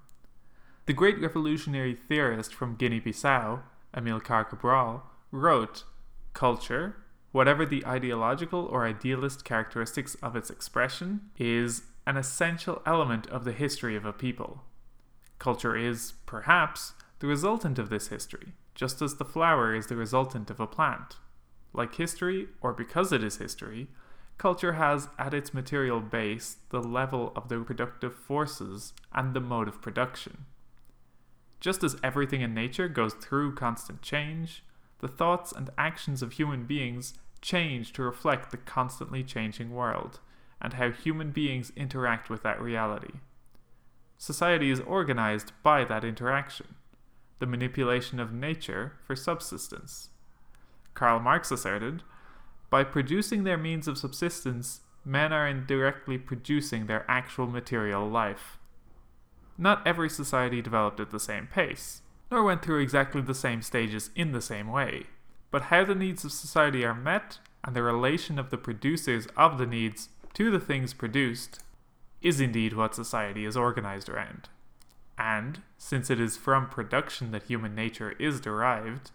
The 0.89 0.95
great 0.95 1.21
revolutionary 1.21 1.93
theorist 1.93 2.51
from 2.51 2.75
Guinea 2.75 2.99
Bissau, 2.99 3.61
Amilcar 3.95 4.49
Cabral, 4.49 5.03
wrote 5.31 5.83
Culture, 6.33 6.95
whatever 7.31 7.63
the 7.63 7.85
ideological 7.85 8.65
or 8.65 8.87
idealist 8.87 9.45
characteristics 9.45 10.15
of 10.23 10.35
its 10.35 10.49
expression, 10.49 11.29
is 11.37 11.83
an 12.07 12.17
essential 12.17 12.81
element 12.87 13.27
of 13.27 13.45
the 13.45 13.51
history 13.51 13.95
of 13.95 14.03
a 14.03 14.11
people. 14.11 14.63
Culture 15.37 15.77
is, 15.77 16.13
perhaps, 16.25 16.93
the 17.19 17.27
resultant 17.27 17.77
of 17.77 17.91
this 17.91 18.07
history, 18.07 18.53
just 18.73 18.99
as 18.99 19.17
the 19.17 19.23
flower 19.25 19.75
is 19.75 19.85
the 19.85 19.95
resultant 19.95 20.49
of 20.49 20.59
a 20.59 20.65
plant. 20.65 21.17
Like 21.71 21.93
history, 21.97 22.47
or 22.61 22.73
because 22.73 23.11
it 23.11 23.23
is 23.23 23.37
history, 23.37 23.89
culture 24.39 24.73
has 24.73 25.07
at 25.19 25.35
its 25.35 25.53
material 25.53 25.99
base 25.99 26.57
the 26.71 26.81
level 26.81 27.31
of 27.35 27.47
the 27.47 27.59
productive 27.59 28.15
forces 28.15 28.93
and 29.13 29.35
the 29.35 29.39
mode 29.39 29.67
of 29.67 29.83
production. 29.83 30.45
Just 31.59 31.83
as 31.83 31.97
everything 32.03 32.41
in 32.41 32.53
nature 32.53 32.87
goes 32.87 33.13
through 33.13 33.55
constant 33.55 34.01
change, 34.01 34.63
the 34.99 35.07
thoughts 35.07 35.51
and 35.51 35.69
actions 35.77 36.21
of 36.21 36.33
human 36.33 36.65
beings 36.65 37.13
change 37.41 37.93
to 37.93 38.03
reflect 38.03 38.51
the 38.51 38.57
constantly 38.57 39.23
changing 39.23 39.71
world 39.71 40.19
and 40.61 40.73
how 40.73 40.91
human 40.91 41.31
beings 41.31 41.71
interact 41.75 42.29
with 42.29 42.43
that 42.43 42.61
reality. 42.61 43.13
Society 44.17 44.69
is 44.69 44.81
organized 44.81 45.53
by 45.63 45.85
that 45.85 46.03
interaction, 46.03 46.75
the 47.39 47.45
manipulation 47.45 48.19
of 48.19 48.33
nature 48.33 48.93
for 49.05 49.15
subsistence. 49.15 50.09
Karl 50.93 51.19
Marx 51.19 51.51
asserted 51.51 52.03
by 52.69 52.83
producing 52.83 53.45
their 53.45 53.57
means 53.57 53.87
of 53.87 53.97
subsistence, 53.97 54.81
men 55.05 55.31
are 55.31 55.47
indirectly 55.47 56.17
producing 56.17 56.85
their 56.85 57.09
actual 57.09 57.47
material 57.47 58.07
life. 58.07 58.58
Not 59.61 59.85
every 59.85 60.09
society 60.09 60.61
developed 60.61 61.01
at 61.01 61.11
the 61.11 61.19
same 61.19 61.45
pace, 61.45 62.01
nor 62.31 62.43
went 62.43 62.61
through 62.63 62.79
exactly 62.79 63.19
the 63.19 63.35
same 63.35 63.61
stages 63.61 64.09
in 64.15 64.31
the 64.31 64.41
same 64.41 64.71
way, 64.71 65.07
but 65.51 65.63
how 65.63 65.83
the 65.83 65.93
needs 65.93 66.23
of 66.23 66.31
society 66.31 66.85
are 66.85 66.95
met 66.95 67.39
and 67.65 67.75
the 67.75 67.83
relation 67.83 68.39
of 68.39 68.51
the 68.51 68.57
producers 68.57 69.27
of 69.35 69.57
the 69.57 69.65
needs 69.65 70.07
to 70.35 70.49
the 70.49 70.61
things 70.61 70.93
produced 70.93 71.61
is 72.21 72.39
indeed 72.39 72.71
what 72.71 72.95
society 72.95 73.43
is 73.43 73.57
organized 73.57 74.07
around. 74.07 74.47
And, 75.17 75.61
since 75.77 76.09
it 76.09 76.21
is 76.21 76.37
from 76.37 76.69
production 76.69 77.31
that 77.31 77.43
human 77.43 77.75
nature 77.75 78.13
is 78.17 78.39
derived, 78.39 79.11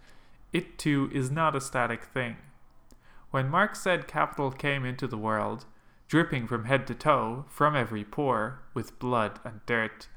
it 0.52 0.76
too 0.76 1.11
is 1.14 1.30
not 1.30 1.57
a 1.57 1.61
static 1.61 2.04
thing. 2.04 2.37
When 3.30 3.48
Marx 3.48 3.80
said 3.80 4.07
capital 4.07 4.50
came 4.50 4.85
into 4.85 5.07
the 5.07 5.16
world, 5.16 5.64
dripping 6.07 6.46
from 6.46 6.66
head 6.66 6.87
to 6.88 6.94
toe, 6.94 7.46
from 7.48 7.74
every 7.74 8.04
pore, 8.04 8.61
with 8.74 8.98
blood 8.98 9.40
and 9.42 9.64
dirt, 9.64 10.09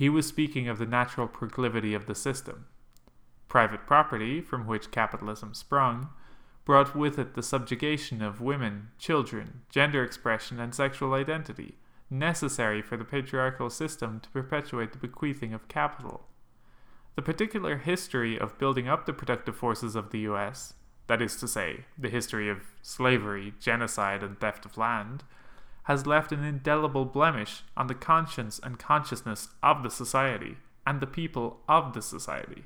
he 0.00 0.08
was 0.08 0.26
speaking 0.26 0.66
of 0.66 0.78
the 0.78 0.86
natural 0.86 1.28
proclivity 1.28 1.92
of 1.92 2.06
the 2.06 2.14
system. 2.14 2.64
Private 3.48 3.86
property, 3.86 4.40
from 4.40 4.66
which 4.66 4.90
capitalism 4.90 5.52
sprung, 5.52 6.08
brought 6.64 6.96
with 6.96 7.18
it 7.18 7.34
the 7.34 7.42
subjugation 7.42 8.22
of 8.22 8.40
women, 8.40 8.88
children, 8.98 9.60
gender 9.68 10.02
expression, 10.02 10.58
and 10.58 10.74
sexual 10.74 11.12
identity, 11.12 11.74
necessary 12.08 12.80
for 12.80 12.96
the 12.96 13.04
patriarchal 13.04 13.68
system 13.68 14.20
to 14.20 14.30
perpetuate 14.30 14.92
the 14.92 14.98
bequeathing 14.98 15.52
of 15.52 15.68
capital. 15.68 16.28
The 17.14 17.20
particular 17.20 17.76
history 17.76 18.38
of 18.38 18.56
building 18.56 18.88
up 18.88 19.04
the 19.04 19.12
productive 19.12 19.56
forces 19.56 19.94
of 19.94 20.12
the 20.12 20.20
US, 20.20 20.72
that 21.08 21.20
is 21.20 21.36
to 21.36 21.46
say, 21.46 21.84
the 21.98 22.08
history 22.08 22.48
of 22.48 22.62
slavery, 22.80 23.52
genocide, 23.60 24.22
and 24.22 24.40
theft 24.40 24.64
of 24.64 24.78
land, 24.78 25.24
has 25.90 26.06
left 26.06 26.30
an 26.30 26.44
indelible 26.44 27.04
blemish 27.04 27.64
on 27.76 27.88
the 27.88 27.94
conscience 27.96 28.60
and 28.62 28.78
consciousness 28.78 29.48
of 29.60 29.82
the 29.82 29.90
society 29.90 30.56
and 30.86 31.00
the 31.00 31.06
people 31.06 31.58
of 31.68 31.94
the 31.94 32.00
society. 32.00 32.62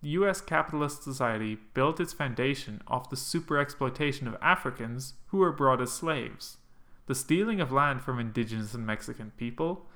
The 0.00 0.10
US 0.10 0.40
capitalist 0.40 1.02
society 1.02 1.58
built 1.74 1.98
its 1.98 2.12
foundation 2.12 2.80
off 2.86 3.10
the 3.10 3.16
superexploitation 3.16 4.28
of 4.28 4.36
Africans 4.40 5.14
who 5.30 5.38
were 5.38 5.50
brought 5.50 5.80
as 5.80 5.90
slaves, 5.90 6.58
the 7.06 7.14
stealing 7.16 7.60
of 7.60 7.72
land 7.72 8.02
from 8.02 8.20
indigenous 8.20 8.72
and 8.72 8.86
Mexican 8.86 9.32
people, 9.36 9.86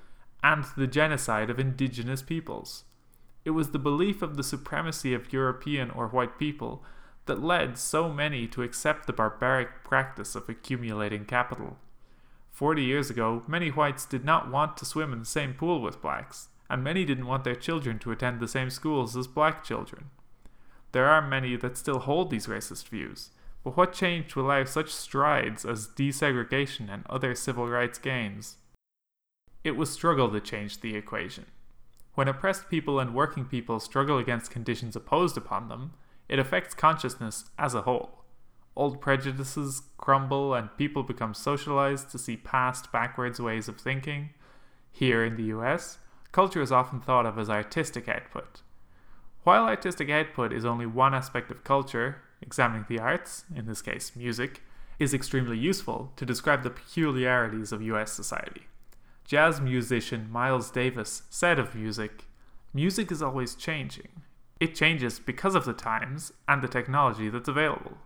and 0.43 0.65
the 0.77 0.89
genocide 0.89 1.51
of 1.51 1.61
indigenous 1.61 2.23
peoples. 2.23 2.83
It 3.45 3.51
was 3.51 3.71
the 3.71 3.79
belief 3.79 4.21
of 4.21 4.37
the 4.37 4.43
supremacy 4.43 5.15
of 5.15 5.33
European 5.33 5.93
or 5.93 6.09
white 6.09 6.41
people 6.41 6.83
that 7.27 7.41
led 7.41 7.79
so 7.79 8.13
many 8.13 8.49
to 8.49 8.65
accept 8.65 9.07
the 9.07 9.13
barbaric 9.13 9.85
practice 9.85 10.35
of 10.35 10.49
accumulating 10.49 11.25
capital. 11.25 11.77
Forty 12.59 12.83
years 12.83 13.09
ago, 13.09 13.45
many 13.47 13.69
whites 13.69 14.05
did 14.05 14.25
not 14.25 14.51
want 14.51 14.77
to 14.79 14.85
swim 14.85 15.13
in 15.13 15.21
the 15.21 15.25
same 15.25 15.55
pool 15.55 15.81
with 15.81 16.03
blacks, 16.03 16.49
and 16.69 16.83
many 16.83 17.05
didn't 17.05 17.29
want 17.29 17.45
their 17.45 17.55
children 17.55 18.01
to 18.01 18.11
attend 18.11 18.41
the 18.41 18.49
same 18.49 18.69
schools 18.69 19.17
as 19.17 19.29
black 19.29 19.63
children. 19.63 20.11
There 20.91 21.07
are 21.07 21.23
many 21.23 21.55
that 21.55 21.79
still 21.79 22.01
hold 22.01 22.31
these 22.31 22.49
racist 22.49 22.89
views, 22.89 23.31
but 23.63 23.77
what 23.77 23.93
changed 23.93 24.31
to 24.31 24.41
allow 24.41 24.65
such 24.65 24.93
strides 24.93 25.65
as 25.65 25.87
desegregation 25.87 26.93
and 26.93 27.07
other 27.09 27.33
civil 27.37 27.69
rights 27.69 28.01
gains? 28.01 28.57
It 29.63 29.77
was 29.77 29.89
struggle 29.91 30.27
that 30.31 30.43
changed 30.43 30.83
the 30.83 30.97
equation. 30.97 31.47
When 32.15 32.27
oppressed 32.27 32.69
people 32.69 32.99
and 32.99 33.15
working 33.15 33.45
people 33.45 33.79
struggle 33.79 34.19
against 34.19 34.51
conditions 34.51 34.97
opposed 34.97 35.37
upon 35.37 35.69
them, 35.69 35.93
it 36.29 36.41
affects 36.41 36.75
consciousness 36.75 37.45
as 37.57 37.77
a 37.77 37.83
whole. 37.83 38.18
Old 38.79 39.01
prejudices 39.01 39.83
crumble 39.97 40.55
and 40.55 40.69
people 40.79 41.03
become 41.03 41.35
socialized 41.35 42.13
to 42.13 42.19
see 42.19 42.37
past 42.37 42.93
backwards 42.93 43.41
ways 43.41 43.67
of 43.67 43.81
thinking. 43.81 44.31
Here 44.93 45.25
in 45.25 45.35
the 45.35 45.51
US, 45.57 45.99
culture 46.31 46.63
is 46.63 46.71
often 46.71 47.01
thought 47.01 47.27
of 47.27 47.41
as 47.41 47.51
artistic 47.51 48.09
output. 48.09 48.63
While 49.43 49.65
artistic 49.65 50.11
output 50.11 50.53
is 50.53 50.65
only 50.65 50.87
one 50.87 51.13
aspect 51.13 51.51
of 51.51 51.65
culture, 51.65 52.23
examining 52.41 52.87
the 52.89 53.01
arts, 53.01 53.45
in 53.53 53.67
this 53.67 53.83
case 53.83 54.15
music, 54.15 54.63
is 55.01 55.13
extremely 55.13 55.59
useful 55.59 56.13
to 56.15 56.25
describe 56.25 56.63
the 56.63 56.71
peculiarities 56.71 57.73
of 57.73 57.83
US 57.83 58.13
society. 58.13 58.69
Jazz 59.25 59.61
musician 59.61 60.31
Miles 60.31 60.71
Davis 60.71 61.23
said 61.31 61.59
of 61.59 61.75
music, 61.75 62.27
Music 62.73 63.11
is 63.11 63.23
always 63.23 63.57
changing. 63.57 64.23
It 64.61 64.77
changes 64.77 65.19
because 65.19 65.57
of 65.57 65.65
the 65.65 65.73
times 65.73 66.33
and 66.47 66.63
the 66.63 66.69
technology 66.69 67.29
that's 67.29 67.49
available. 67.49 67.99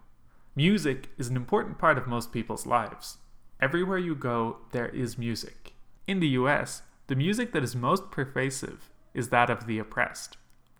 Music 0.54 1.08
is 1.16 1.28
an 1.28 1.36
important 1.36 1.78
part 1.78 1.96
of 1.96 2.06
most 2.06 2.30
people's 2.30 2.66
lives. 2.66 3.16
Everywhere 3.58 3.96
you 3.96 4.14
go, 4.14 4.58
there 4.72 4.90
is 4.90 5.16
music. 5.16 5.72
In 6.06 6.20
the 6.20 6.28
US, 6.28 6.82
the 7.06 7.16
music 7.16 7.52
that 7.52 7.64
is 7.64 7.74
most 7.74 8.10
pervasive 8.10 8.90
is 9.14 9.30
that 9.30 9.48
of 9.48 9.66
the 9.66 9.78
oppressed. 9.78 10.36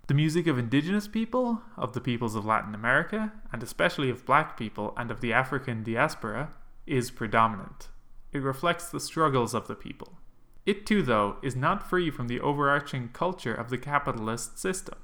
The 0.09 0.15
music 0.15 0.47
of 0.47 0.59
indigenous 0.59 1.09
people, 1.09 1.63
of 1.79 1.95
the 1.95 2.03
peoples 2.03 2.35
of 2.35 2.45
Latin 2.45 2.75
America, 2.75 3.33
and 3.51 3.63
especially 3.63 4.11
of 4.11 4.27
black 4.27 4.59
people 4.59 4.93
and 4.99 5.11
of 5.11 5.23
the 5.23 5.33
African 5.33 5.83
diaspora, 5.83 6.51
is 6.87 7.11
predominant. 7.11 7.89
It 8.31 8.43
reflects 8.43 8.91
the 8.91 9.01
struggles 9.01 9.55
of 9.55 9.69
the 9.69 9.75
people. 9.75 10.19
It 10.67 10.85
too, 10.85 11.03
though, 11.03 11.37
is 11.43 11.57
not 11.57 11.89
free 11.89 12.11
from 12.11 12.29
the 12.29 12.41
overarching 12.41 13.09
culture 13.15 13.55
of 13.55 13.71
the 13.71 13.79
capitalist 13.79 14.59
system. 14.59 14.99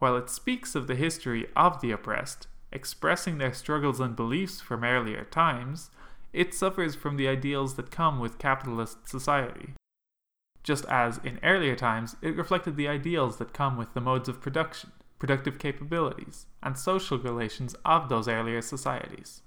While 0.00 0.18
it 0.18 0.28
speaks 0.28 0.74
of 0.74 0.86
the 0.86 0.96
history 0.96 1.46
of 1.56 1.80
the 1.80 1.92
oppressed, 1.92 2.46
expressing 2.72 3.38
their 3.38 3.52
struggles 3.52 4.00
and 4.00 4.16
beliefs 4.16 4.60
from 4.60 4.84
earlier 4.84 5.24
times, 5.24 5.90
it 6.32 6.54
suffers 6.54 6.94
from 6.94 7.16
the 7.16 7.28
ideals 7.28 7.74
that 7.74 7.90
come 7.90 8.18
with 8.18 8.38
capitalist 8.38 9.08
society. 9.08 9.74
Just 10.62 10.84
as 10.86 11.18
in 11.24 11.40
earlier 11.42 11.76
times, 11.76 12.16
it 12.22 12.36
reflected 12.36 12.76
the 12.76 12.88
ideals 12.88 13.38
that 13.38 13.52
come 13.52 13.76
with 13.76 13.94
the 13.94 14.00
modes 14.00 14.28
of 14.28 14.40
production, 14.40 14.92
productive 15.18 15.58
capabilities, 15.58 16.46
and 16.62 16.78
social 16.78 17.18
relations 17.18 17.74
of 17.84 18.08
those 18.08 18.28
earlier 18.28 18.62
societies. 18.62 19.42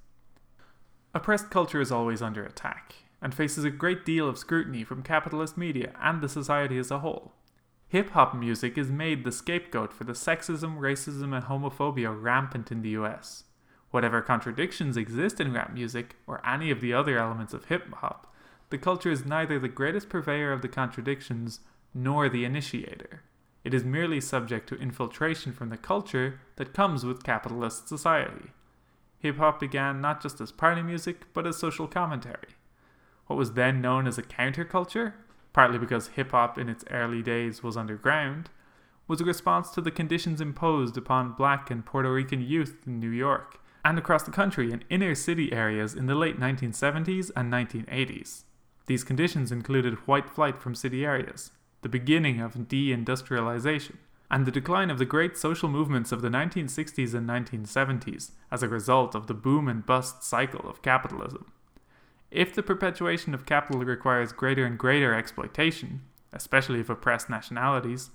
Oppressed 1.14 1.50
culture 1.50 1.80
is 1.80 1.92
always 1.92 2.22
under 2.22 2.46
attack, 2.46 2.96
and 3.22 3.34
faces 3.34 3.64
a 3.64 3.70
great 3.70 4.06
deal 4.06 4.28
of 4.28 4.38
scrutiny 4.38 4.84
from 4.84 5.02
capitalist 5.02 5.58
media 5.58 5.94
and 6.02 6.22
the 6.22 6.30
society 6.30 6.78
as 6.78 6.92
a 6.92 7.00
whole. 7.00 7.34
Hip 7.96 8.10
hop 8.10 8.36
music 8.36 8.78
is 8.78 8.92
made 8.92 9.24
the 9.24 9.32
scapegoat 9.32 9.94
for 9.94 10.04
the 10.04 10.12
sexism, 10.12 10.80
racism, 10.80 11.34
and 11.34 11.46
homophobia 11.46 12.12
rampant 12.14 12.70
in 12.70 12.82
the 12.82 12.90
US. 12.90 13.46
Whatever 13.90 14.22
contradictions 14.22 14.98
exist 14.98 15.40
in 15.40 15.54
rap 15.54 15.72
music 15.74 16.18
or 16.28 16.46
any 16.46 16.70
of 16.72 16.82
the 16.82 16.92
other 16.92 17.18
elements 17.18 17.54
of 17.54 17.64
hip 17.64 17.90
hop, 17.94 18.36
the 18.70 18.78
culture 18.78 19.12
is 19.12 19.26
neither 19.26 19.58
the 19.60 19.70
greatest 19.70 20.10
purveyor 20.10 20.52
of 20.52 20.62
the 20.62 20.68
contradictions 20.68 21.62
nor 21.94 22.28
the 22.28 22.44
initiator. 22.44 23.22
It 23.64 23.74
is 23.74 23.86
merely 23.86 24.20
subject 24.20 24.68
to 24.68 24.76
infiltration 24.76 25.54
from 25.54 25.70
the 25.70 25.78
culture 25.78 26.42
that 26.58 26.74
comes 26.74 27.06
with 27.06 27.24
capitalist 27.24 27.88
society. 27.88 28.52
Hip 29.20 29.38
hop 29.38 29.58
began 29.62 30.02
not 30.02 30.22
just 30.22 30.42
as 30.42 30.52
party 30.52 30.82
music, 30.82 31.34
but 31.34 31.48
as 31.48 31.56
social 31.56 31.88
commentary. 31.88 32.58
What 33.28 33.38
was 33.38 33.54
then 33.54 33.80
known 33.80 34.06
as 34.06 34.18
a 34.18 34.22
counterculture, 34.22 35.14
partly 35.56 35.78
because 35.78 36.08
hip 36.08 36.32
hop 36.32 36.58
in 36.58 36.68
its 36.68 36.84
early 36.92 37.22
days 37.22 37.64
was 37.64 37.78
underground, 37.78 38.50
was 39.08 39.22
a 39.22 39.24
response 39.24 39.70
to 39.70 39.80
the 39.80 39.90
conditions 39.90 40.42
imposed 40.42 40.98
upon 40.98 41.32
black 41.32 41.72
and 41.72 41.86
Puerto 41.86 42.12
Rican 42.12 42.42
youth 42.42 42.84
in 42.86 43.00
New 43.00 43.10
York 43.10 43.62
and 43.86 43.98
across 43.98 44.24
the 44.24 44.32
country 44.32 44.74
in 44.74 44.84
inner 44.90 45.16
city 45.16 45.54
areas 45.54 45.94
in 45.94 46.08
the 46.08 46.14
late 46.14 46.38
1970s 46.38 47.32
and 47.38 47.54
1980s. 47.54 48.44
These 48.88 49.06
conditions 49.06 49.50
included 49.50 49.94
white 50.06 50.30
flight 50.30 50.60
from 50.60 50.76
city 50.76 51.06
areas, 51.06 51.52
the 51.84 51.88
beginning 51.88 52.42
of 52.42 52.56
deindustrialization, 52.56 53.96
and 54.30 54.46
the 54.46 54.52
decline 54.52 54.90
of 54.90 54.98
the 54.98 55.06
great 55.06 55.38
social 55.38 55.70
movements 55.70 56.12
of 56.12 56.22
the 56.22 56.28
1960s 56.28 57.14
and 57.14 57.30
1970s 57.30 58.32
as 58.52 58.62
a 58.62 58.68
result 58.68 59.16
of 59.16 59.28
the 59.28 59.34
boom 59.34 59.70
and 59.70 59.86
bust 59.86 60.22
cycle 60.22 60.70
of 60.70 60.82
capitalism. 60.82 61.50
If 62.36 62.54
the 62.54 62.64
perpetuation 62.64 63.34
of 63.34 63.46
capital 63.46 63.86
requires 63.86 64.34
greater 64.34 64.66
and 64.66 64.78
greater 64.78 65.14
exploitation, 65.14 66.02
especially 66.34 66.82
of 66.82 66.90
oppressed 66.90 67.30
nationalities, 67.30 68.10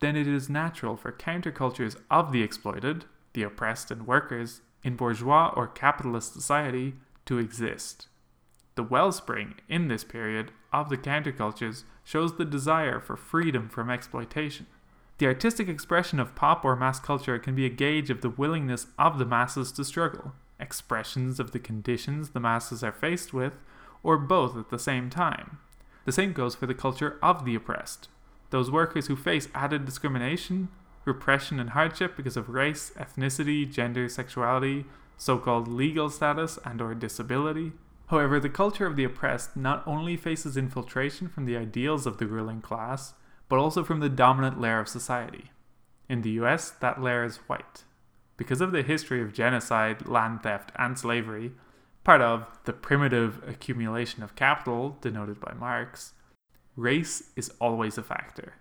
then 0.00 0.14
it 0.14 0.28
is 0.28 0.50
natural 0.50 0.94
for 0.94 1.10
countercultures 1.10 1.96
of 2.10 2.32
the 2.32 2.42
exploited, 2.42 3.06
the 3.32 3.44
oppressed 3.44 3.90
and 3.90 4.06
workers, 4.06 4.60
in 4.84 4.94
bourgeois 4.94 5.54
or 5.56 5.66
capitalist 5.66 6.34
society 6.34 6.96
to 7.24 7.38
exist. 7.38 8.08
The 8.74 8.82
wellspring, 8.82 9.54
in 9.70 9.88
this 9.88 10.04
period, 10.04 10.52
of 10.70 10.90
the 10.90 10.98
countercultures 10.98 11.84
shows 12.04 12.36
the 12.36 12.44
desire 12.44 13.00
for 13.00 13.16
freedom 13.16 13.70
from 13.70 13.88
exploitation. 13.88 14.66
The 15.16 15.28
artistic 15.28 15.68
expression 15.68 16.20
of 16.20 16.34
pop 16.34 16.62
or 16.62 16.76
mass 16.76 17.00
culture 17.00 17.38
can 17.38 17.54
be 17.54 17.64
a 17.64 17.70
gauge 17.70 18.10
of 18.10 18.20
the 18.20 18.28
willingness 18.28 18.88
of 18.98 19.18
the 19.18 19.24
masses 19.24 19.72
to 19.72 19.84
struggle, 19.86 20.34
expressions 20.62 21.38
of 21.38 21.50
the 21.50 21.58
conditions 21.58 22.30
the 22.30 22.40
masses 22.40 22.82
are 22.82 22.92
faced 22.92 23.34
with, 23.34 23.58
or 24.02 24.16
both 24.16 24.56
at 24.56 24.70
the 24.70 24.78
same 24.78 25.10
time. 25.10 25.58
The 26.06 26.12
same 26.12 26.32
goes 26.32 26.54
for 26.54 26.66
the 26.66 26.74
culture 26.74 27.18
of 27.22 27.44
the 27.44 27.54
oppressed. 27.54 28.08
Those 28.50 28.70
workers 28.70 29.06
who 29.08 29.16
face 29.16 29.48
added 29.54 29.84
discrimination, 29.84 30.68
repression, 31.04 31.60
and 31.60 31.70
hardship 31.70 32.16
because 32.16 32.36
of 32.36 32.48
race, 32.48 32.92
ethnicity, 32.96 33.70
gender, 33.70 34.08
sexuality, 34.08 34.84
so-called 35.16 35.68
legal 35.68 36.10
status, 36.10 36.58
and 36.64 36.80
or 36.80 36.94
disability. 36.94 37.72
However, 38.06 38.40
the 38.40 38.48
culture 38.48 38.86
of 38.86 38.96
the 38.96 39.04
oppressed 39.04 39.56
not 39.56 39.82
only 39.86 40.16
faces 40.16 40.56
infiltration 40.56 41.28
from 41.28 41.44
the 41.44 41.56
ideals 41.56 42.06
of 42.06 42.18
the 42.18 42.26
ruling 42.26 42.60
class, 42.60 43.14
but 43.48 43.58
also 43.58 43.84
from 43.84 44.00
the 44.00 44.08
dominant 44.08 44.60
layer 44.60 44.80
of 44.80 44.88
society. 44.88 45.50
In 46.08 46.22
the 46.22 46.30
US, 46.42 46.70
that 46.70 47.00
layer 47.00 47.24
is 47.24 47.36
white. 47.46 47.84
Because 48.36 48.60
of 48.60 48.72
the 48.72 48.82
history 48.82 49.22
of 49.22 49.32
genocide, 49.32 50.06
land 50.06 50.42
theft, 50.42 50.72
and 50.76 50.98
slavery, 50.98 51.52
part 52.04 52.20
of 52.20 52.46
the 52.64 52.72
primitive 52.72 53.42
accumulation 53.46 54.22
of 54.22 54.34
capital 54.34 54.96
denoted 55.00 55.40
by 55.40 55.52
Marx, 55.52 56.14
race 56.76 57.30
is 57.36 57.52
always 57.60 57.98
a 57.98 58.02
factor. 58.02 58.54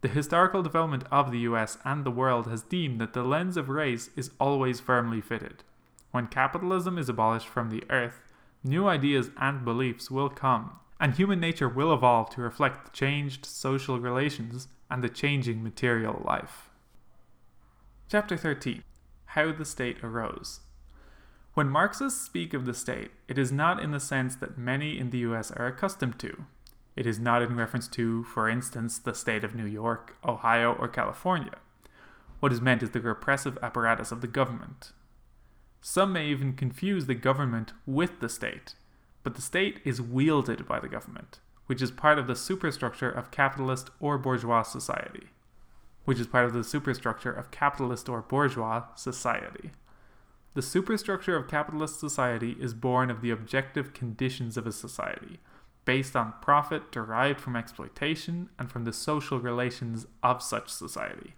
The 0.00 0.08
historical 0.08 0.62
development 0.62 1.04
of 1.10 1.30
the 1.30 1.40
US 1.40 1.78
and 1.84 2.04
the 2.04 2.10
world 2.10 2.46
has 2.46 2.62
deemed 2.62 3.00
that 3.00 3.14
the 3.14 3.22
lens 3.22 3.56
of 3.56 3.68
race 3.68 4.10
is 4.16 4.30
always 4.38 4.80
firmly 4.80 5.20
fitted. 5.20 5.64
When 6.10 6.26
capitalism 6.26 6.98
is 6.98 7.08
abolished 7.08 7.48
from 7.48 7.70
the 7.70 7.84
earth, 7.90 8.20
new 8.64 8.86
ideas 8.86 9.30
and 9.36 9.64
beliefs 9.64 10.10
will 10.10 10.28
come, 10.28 10.78
and 11.00 11.14
human 11.14 11.40
nature 11.40 11.68
will 11.68 11.92
evolve 11.92 12.30
to 12.30 12.40
reflect 12.40 12.84
the 12.84 12.90
changed 12.92 13.46
social 13.46 13.98
relations 13.98 14.68
and 14.90 15.02
the 15.02 15.08
changing 15.08 15.62
material 15.62 16.22
life. 16.24 16.70
Chapter 18.08 18.36
13 18.36 18.82
How 19.38 19.52
the 19.52 19.64
State 19.64 20.02
Arose. 20.02 20.58
When 21.54 21.68
Marxists 21.68 22.20
speak 22.20 22.54
of 22.54 22.66
the 22.66 22.74
state, 22.74 23.12
it 23.28 23.38
is 23.38 23.52
not 23.52 23.80
in 23.80 23.92
the 23.92 24.00
sense 24.00 24.34
that 24.34 24.58
many 24.58 24.98
in 24.98 25.10
the 25.10 25.18
US 25.18 25.52
are 25.52 25.68
accustomed 25.68 26.18
to, 26.18 26.46
it 26.96 27.06
is 27.06 27.20
not 27.20 27.40
in 27.40 27.54
reference 27.54 27.86
to, 27.90 28.24
for 28.24 28.48
instance, 28.48 28.98
the 28.98 29.14
state 29.14 29.44
of 29.44 29.54
New 29.54 29.64
York, 29.64 30.16
Ohio, 30.24 30.72
or 30.72 30.88
California. 30.88 31.54
What 32.40 32.52
is 32.52 32.60
meant 32.60 32.82
is 32.82 32.90
the 32.90 33.00
repressive 33.00 33.56
apparatus 33.62 34.10
of 34.10 34.22
the 34.22 34.26
government. 34.26 34.90
Some 35.80 36.12
may 36.12 36.26
even 36.26 36.54
confuse 36.54 37.06
the 37.06 37.14
government 37.14 37.72
with 37.86 38.18
the 38.18 38.28
state, 38.28 38.74
but 39.22 39.36
the 39.36 39.40
state 39.40 39.78
is 39.84 40.02
wielded 40.02 40.66
by 40.66 40.80
the 40.80 40.88
government, 40.88 41.38
which 41.66 41.80
is 41.80 41.92
part 41.92 42.18
of 42.18 42.26
the 42.26 42.34
superstructure 42.34 43.08
of 43.08 43.30
capitalist 43.30 43.90
or 44.00 44.18
bourgeois 44.18 44.62
society. 44.62 45.28
Which 46.08 46.20
is 46.20 46.26
part 46.26 46.46
of 46.46 46.54
the 46.54 46.64
superstructure 46.64 47.30
of 47.30 47.50
capitalist 47.50 48.08
or 48.08 48.22
bourgeois 48.22 48.84
society. 48.96 49.72
The 50.54 50.62
superstructure 50.62 51.36
of 51.36 51.48
capitalist 51.48 52.00
society 52.00 52.56
is 52.58 52.72
born 52.72 53.10
of 53.10 53.20
the 53.20 53.30
objective 53.30 53.92
conditions 53.92 54.56
of 54.56 54.66
a 54.66 54.72
society, 54.72 55.38
based 55.84 56.16
on 56.16 56.32
profit 56.40 56.90
derived 56.90 57.42
from 57.42 57.56
exploitation 57.56 58.48
and 58.58 58.72
from 58.72 58.86
the 58.86 58.92
social 58.94 59.38
relations 59.38 60.06
of 60.22 60.42
such 60.42 60.70
society. 60.70 61.34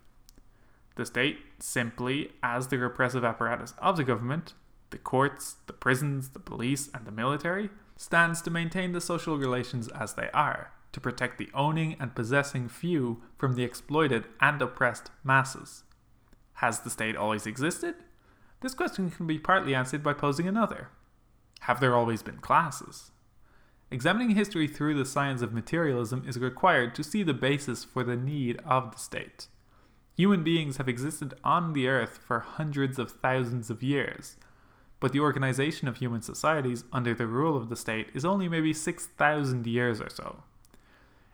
The 0.94 1.04
state, 1.04 1.38
simply 1.58 2.30
as 2.40 2.68
the 2.68 2.78
repressive 2.78 3.24
apparatus 3.24 3.74
of 3.78 3.96
the 3.96 4.04
government, 4.04 4.54
the 4.90 4.98
courts, 4.98 5.56
the 5.66 5.72
prisons, 5.72 6.28
the 6.28 6.38
police, 6.38 6.88
and 6.94 7.04
the 7.04 7.10
military, 7.10 7.70
stands 7.96 8.40
to 8.42 8.52
maintain 8.52 8.92
the 8.92 9.00
social 9.00 9.36
relations 9.36 9.88
as 9.88 10.14
they 10.14 10.30
are, 10.32 10.70
to 10.92 11.00
protect 11.00 11.38
the 11.38 11.50
owning 11.54 11.96
and 12.00 12.14
possessing 12.14 12.68
few 12.68 13.22
from 13.38 13.54
the 13.54 13.64
exploited 13.64 14.26
and 14.40 14.60
oppressed 14.60 15.10
masses. 15.22 15.84
Has 16.54 16.80
the 16.80 16.90
state 16.90 17.16
always 17.16 17.46
existed? 17.46 17.94
This 18.60 18.74
question 18.74 19.10
can 19.10 19.26
be 19.26 19.38
partly 19.38 19.74
answered 19.74 20.02
by 20.02 20.12
posing 20.12 20.46
another. 20.46 20.88
Have 21.60 21.80
there 21.80 21.96
always 21.96 22.22
been 22.22 22.38
classes? 22.38 23.10
Examining 23.90 24.30
history 24.30 24.68
through 24.68 24.94
the 24.94 25.04
science 25.04 25.42
of 25.42 25.52
materialism 25.52 26.24
is 26.26 26.38
required 26.38 26.94
to 26.94 27.02
see 27.02 27.22
the 27.22 27.34
basis 27.34 27.84
for 27.84 28.04
the 28.04 28.16
need 28.16 28.60
of 28.64 28.92
the 28.92 28.98
state. 28.98 29.48
Human 30.16 30.44
beings 30.44 30.76
have 30.76 30.88
existed 30.88 31.34
on 31.42 31.72
the 31.72 31.88
earth 31.88 32.18
for 32.18 32.40
hundreds 32.40 32.98
of 32.98 33.10
thousands 33.10 33.70
of 33.70 33.82
years, 33.82 34.36
but 35.00 35.12
the 35.12 35.20
organization 35.20 35.88
of 35.88 35.96
human 35.96 36.20
societies 36.20 36.84
under 36.92 37.14
the 37.14 37.26
rule 37.26 37.56
of 37.56 37.68
the 37.68 37.76
state 37.76 38.10
is 38.12 38.24
only 38.24 38.48
maybe 38.48 38.72
6,000 38.72 39.66
years 39.66 40.00
or 40.00 40.10
so. 40.10 40.44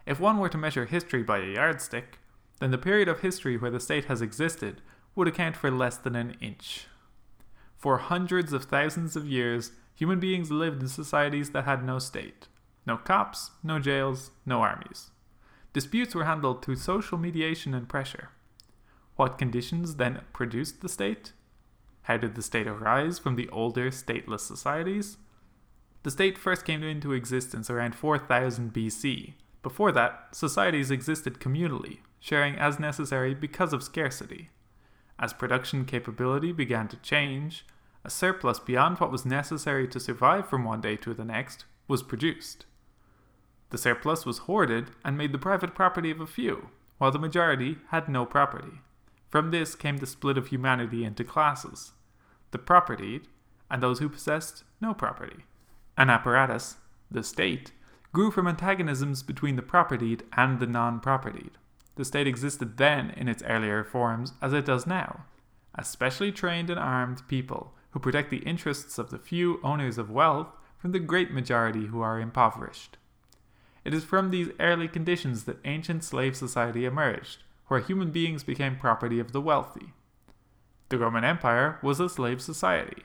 If 0.07 0.21
one 0.21 0.38
were 0.38 0.49
to 0.49 0.59
measure 0.59 0.87
history 0.87 1.23
by 1.23 1.38
a 1.38 1.55
yardstick, 1.55 2.19
then 2.61 2.71
the 2.71 2.79
period 2.79 3.09
of 3.09 3.21
history 3.21 3.57
where 3.57 3.71
the 3.71 3.81
state 3.81 4.07
has 4.07 4.23
existed 4.23 4.81
would 5.14 5.29
account 5.29 5.57
for 5.57 5.71
less 5.71 5.97
than 5.97 6.14
an 6.14 6.37
inch. 6.40 6.87
For 7.77 7.99
hundreds 7.99 8.53
of 8.53 8.64
thousands 8.64 9.16
of 9.16 9.27
years, 9.27 9.73
human 9.95 10.21
beings 10.21 10.51
lived 10.51 10.81
in 10.81 10.88
societies 10.88 11.51
that 11.51 11.64
had 11.64 11.85
no 11.85 11.99
state. 11.99 12.49
No 12.87 12.97
cops, 12.97 13.51
no 13.62 13.79
jails, 13.79 14.31
no 14.47 14.61
armies. 14.61 15.11
Disputes 15.73 16.14
were 16.14 16.25
handled 16.25 16.64
through 16.64 16.77
social 16.77 17.19
mediation 17.19 17.75
and 17.75 17.88
pressure. 17.88 18.31
What 19.16 19.38
conditions 19.38 19.97
then 19.97 20.21
produced 20.33 20.81
the 20.81 20.88
state? 20.88 21.33
How 22.03 22.16
did 22.16 22.35
the 22.35 22.42
state 22.42 22.66
arise 22.66 23.19
from 23.19 23.35
the 23.35 23.49
older 23.49 23.90
stateless 23.90 24.40
societies? 24.40 25.16
The 26.05 26.11
state 26.11 26.38
first 26.38 26.64
came 26.64 26.83
into 26.83 27.12
existence 27.12 27.69
around 27.69 27.97
4000 27.97 28.73
BC. 28.73 29.35
Before 29.66 29.90
that, 29.90 30.29
societies 30.31 30.92
existed 30.92 31.40
communally, 31.40 31.98
sharing 32.20 32.55
as 32.55 32.79
necessary 32.79 33.35
because 33.35 33.72
of 33.72 33.83
scarcity. 33.83 34.50
As 35.18 35.33
production 35.33 35.85
capability 35.85 36.52
began 36.52 36.87
to 36.87 36.96
change, 36.98 37.66
a 38.05 38.09
surplus 38.09 38.61
beyond 38.61 38.98
what 38.98 39.11
was 39.11 39.26
necessary 39.26 39.88
to 39.88 39.98
survive 39.98 40.48
from 40.48 40.62
one 40.62 40.81
day 40.81 40.94
to 40.98 41.12
the 41.12 41.24
next 41.24 41.64
was 41.88 42.05
produced. 42.05 42.64
The 43.70 43.76
surplus 43.76 44.24
was 44.24 44.46
hoarded 44.46 44.92
and 45.05 45.18
made 45.18 45.33
the 45.33 45.37
private 45.37 45.74
property 45.74 46.12
of 46.12 46.20
a 46.20 46.29
few, 46.29 46.68
while 46.98 47.11
the 47.11 47.18
majority 47.18 47.79
had 47.88 48.09
no 48.09 48.24
property. 48.24 48.83
From 49.31 49.50
this 49.50 49.74
came 49.74 49.96
the 49.96 50.07
split 50.07 50.38
of 50.38 50.46
humanity 50.46 51.05
into 51.05 51.24
classes 51.24 51.90
the 52.52 52.59
propertied 52.59 53.22
and 53.68 53.83
those 53.83 53.98
who 53.98 54.09
possessed 54.09 54.62
no 54.81 54.94
property. 54.94 55.44
An 55.98 56.09
apparatus, 56.09 56.76
the 57.11 57.24
state, 57.24 57.72
grew 58.16 58.31
from 58.31 58.48
antagonisms 58.48 59.22
between 59.22 59.57
the 59.57 59.62
propertied 59.62 60.22
and 60.35 60.59
the 60.59 60.66
non 60.66 60.98
propertied. 61.00 61.50
The 61.96 62.05
state 62.07 62.26
existed 62.26 62.79
then 62.79 63.11
in 63.11 63.29
its 63.29 63.42
earlier 63.42 63.85
forms 63.85 64.33
as 64.40 64.55
it 64.55 64.64
does 64.64 64.87
now, 64.87 65.26
as 65.74 65.90
specially 65.90 66.33
trained 66.33 66.70
and 66.70 66.81
armed 66.81 67.29
people 67.29 67.74
who 67.90 68.00
protect 68.00 68.31
the 68.31 68.38
interests 68.38 68.96
of 68.96 69.11
the 69.11 69.18
few 69.18 69.61
owners 69.62 69.98
of 69.98 70.11
wealth 70.11 70.48
from 70.79 70.92
the 70.92 70.98
great 70.98 71.31
majority 71.31 71.88
who 71.88 72.00
are 72.00 72.18
impoverished. 72.18 72.96
It 73.85 73.92
is 73.92 74.02
from 74.02 74.31
these 74.31 74.48
early 74.59 74.88
conditions 74.88 75.44
that 75.44 75.61
ancient 75.66 76.02
slave 76.02 76.37
society 76.37 76.87
emerged, 76.87 77.42
where 77.66 77.81
human 77.81 78.12
beings 78.12 78.42
became 78.42 78.79
property 78.79 79.20
of 79.20 79.33
the 79.33 79.42
wealthy. 79.42 79.92
The 80.88 80.96
Roman 80.96 81.22
Empire 81.22 81.79
was 81.83 82.00
a 82.00 82.09
slave 82.09 82.40
society. 82.40 83.02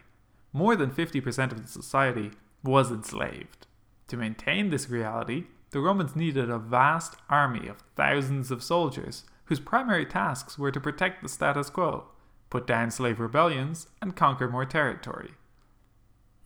More 0.53 0.77
than 0.77 0.89
50% 0.89 1.51
of 1.51 1.61
the 1.61 1.67
society 1.67 2.31
was 2.63 2.89
enslaved. 2.89 3.67
To 4.11 4.17
maintain 4.17 4.71
this 4.71 4.89
reality, 4.89 5.45
the 5.69 5.79
Romans 5.79 6.17
needed 6.17 6.49
a 6.49 6.59
vast 6.59 7.15
army 7.29 7.69
of 7.69 7.77
thousands 7.95 8.51
of 8.51 8.61
soldiers 8.61 9.23
whose 9.45 9.61
primary 9.61 10.05
tasks 10.05 10.59
were 10.59 10.69
to 10.69 10.81
protect 10.81 11.23
the 11.23 11.29
status 11.29 11.69
quo, 11.69 12.07
put 12.49 12.67
down 12.67 12.91
slave 12.91 13.21
rebellions, 13.21 13.87
and 14.01 14.13
conquer 14.13 14.49
more 14.49 14.65
territory. 14.65 15.35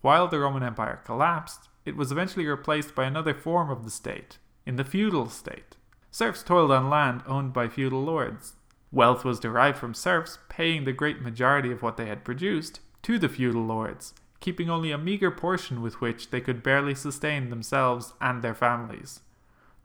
While 0.02 0.28
the 0.28 0.38
Roman 0.38 0.62
Empire 0.62 1.02
collapsed, 1.06 1.70
it 1.86 1.96
was 1.96 2.12
eventually 2.12 2.46
replaced 2.46 2.94
by 2.94 3.06
another 3.06 3.34
form 3.34 3.72
of 3.72 3.84
the 3.84 3.90
state, 3.90 4.38
in 4.68 4.76
the 4.76 4.84
feudal 4.84 5.28
state. 5.28 5.76
Serfs 6.12 6.44
toiled 6.44 6.70
on 6.70 6.88
land 6.88 7.24
owned 7.26 7.52
by 7.52 7.68
feudal 7.68 8.04
lords. 8.04 8.54
Wealth 8.92 9.26
was 9.26 9.40
derived 9.40 9.80
from 9.80 9.96
serfs 9.96 10.38
paying 10.50 10.86
the 10.86 10.94
great 10.94 11.20
majority 11.20 11.72
of 11.72 11.82
what 11.82 11.98
they 11.98 12.06
had 12.06 12.24
produced 12.24 12.80
to 13.02 13.18
the 13.18 13.28
feudal 13.28 13.66
lords, 13.66 14.14
keeping 14.46 14.70
only 14.70 14.92
a 14.92 14.98
meagre 14.98 15.32
portion 15.32 15.82
with 15.82 16.00
which 16.00 16.30
they 16.30 16.40
could 16.40 16.62
barely 16.62 16.94
sustain 16.94 17.50
themselves 17.50 18.14
and 18.22 18.44
their 18.44 18.54
families. 18.54 19.22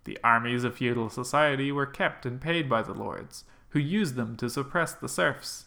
The 0.04 0.18
armies 0.22 0.64
of 0.64 0.76
feudal 0.76 1.08
society 1.08 1.72
were 1.72 1.86
kept 1.86 2.26
and 2.26 2.38
paid 2.38 2.68
by 2.68 2.82
the 2.82 2.92
lords, 2.92 3.44
who 3.70 3.78
used 3.78 4.16
them 4.16 4.36
to 4.36 4.50
suppress 4.50 4.92
the 4.92 5.08
serfs. 5.08 5.64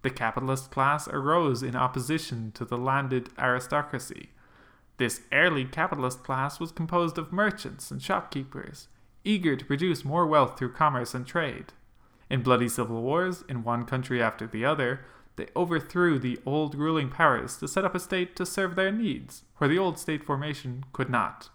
The 0.00 0.08
capitalist 0.08 0.70
class 0.70 1.06
arose 1.06 1.62
in 1.62 1.76
opposition 1.76 2.50
to 2.52 2.64
the 2.64 2.78
landed 2.78 3.28
aristocracy. 3.38 4.30
This 4.96 5.20
early 5.30 5.66
capitalist 5.66 6.24
class 6.24 6.58
was 6.58 6.72
composed 6.72 7.18
of 7.18 7.30
merchants 7.30 7.90
and 7.90 8.00
shopkeepers, 8.00 8.88
eager 9.22 9.54
to 9.54 9.66
produce 9.66 10.02
more 10.02 10.26
wealth 10.26 10.58
through 10.58 10.72
commerce 10.72 11.12
and 11.12 11.26
trade. 11.26 11.74
In 12.30 12.42
bloody 12.42 12.70
civil 12.70 13.02
wars, 13.02 13.44
in 13.50 13.64
one 13.64 13.84
country 13.84 14.22
after 14.22 14.46
the 14.46 14.64
other, 14.64 15.04
they 15.36 15.48
overthrew 15.56 16.18
the 16.18 16.38
old 16.46 16.74
ruling 16.74 17.10
powers 17.10 17.56
to 17.56 17.68
set 17.68 17.84
up 17.84 17.94
a 17.94 18.00
state 18.00 18.36
to 18.36 18.46
serve 18.46 18.76
their 18.76 18.92
needs, 18.92 19.42
where 19.56 19.68
the 19.68 19.78
old 19.78 19.98
state 19.98 20.24
formation 20.24 20.84
could 20.92 21.10
not. 21.10 21.50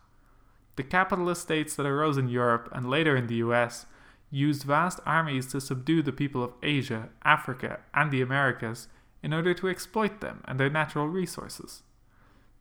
The 0.76 0.84
capitalist 0.84 1.42
states 1.42 1.76
that 1.76 1.86
arose 1.86 2.18
in 2.18 2.30
Europe 2.30 2.70
and 2.72 2.90
later 2.90 3.16
in 3.16 3.28
the 3.28 3.36
US 3.36 3.86
used 4.32 4.64
vast 4.64 5.00
armies 5.06 5.48
to 5.48 5.62
subdue 5.62 6.02
the 6.02 6.12
people 6.12 6.44
of 6.44 6.54
Asia, 6.62 7.10
Africa, 7.24 7.80
and 7.94 8.12
the 8.12 8.22
Americas 8.22 8.88
in 9.22 9.34
order 9.34 9.54
to 9.54 9.68
exploit 9.68 10.22
them 10.22 10.42
and 10.46 10.60
their 10.60 10.70
natural 10.70 11.08
resources. 11.08 11.84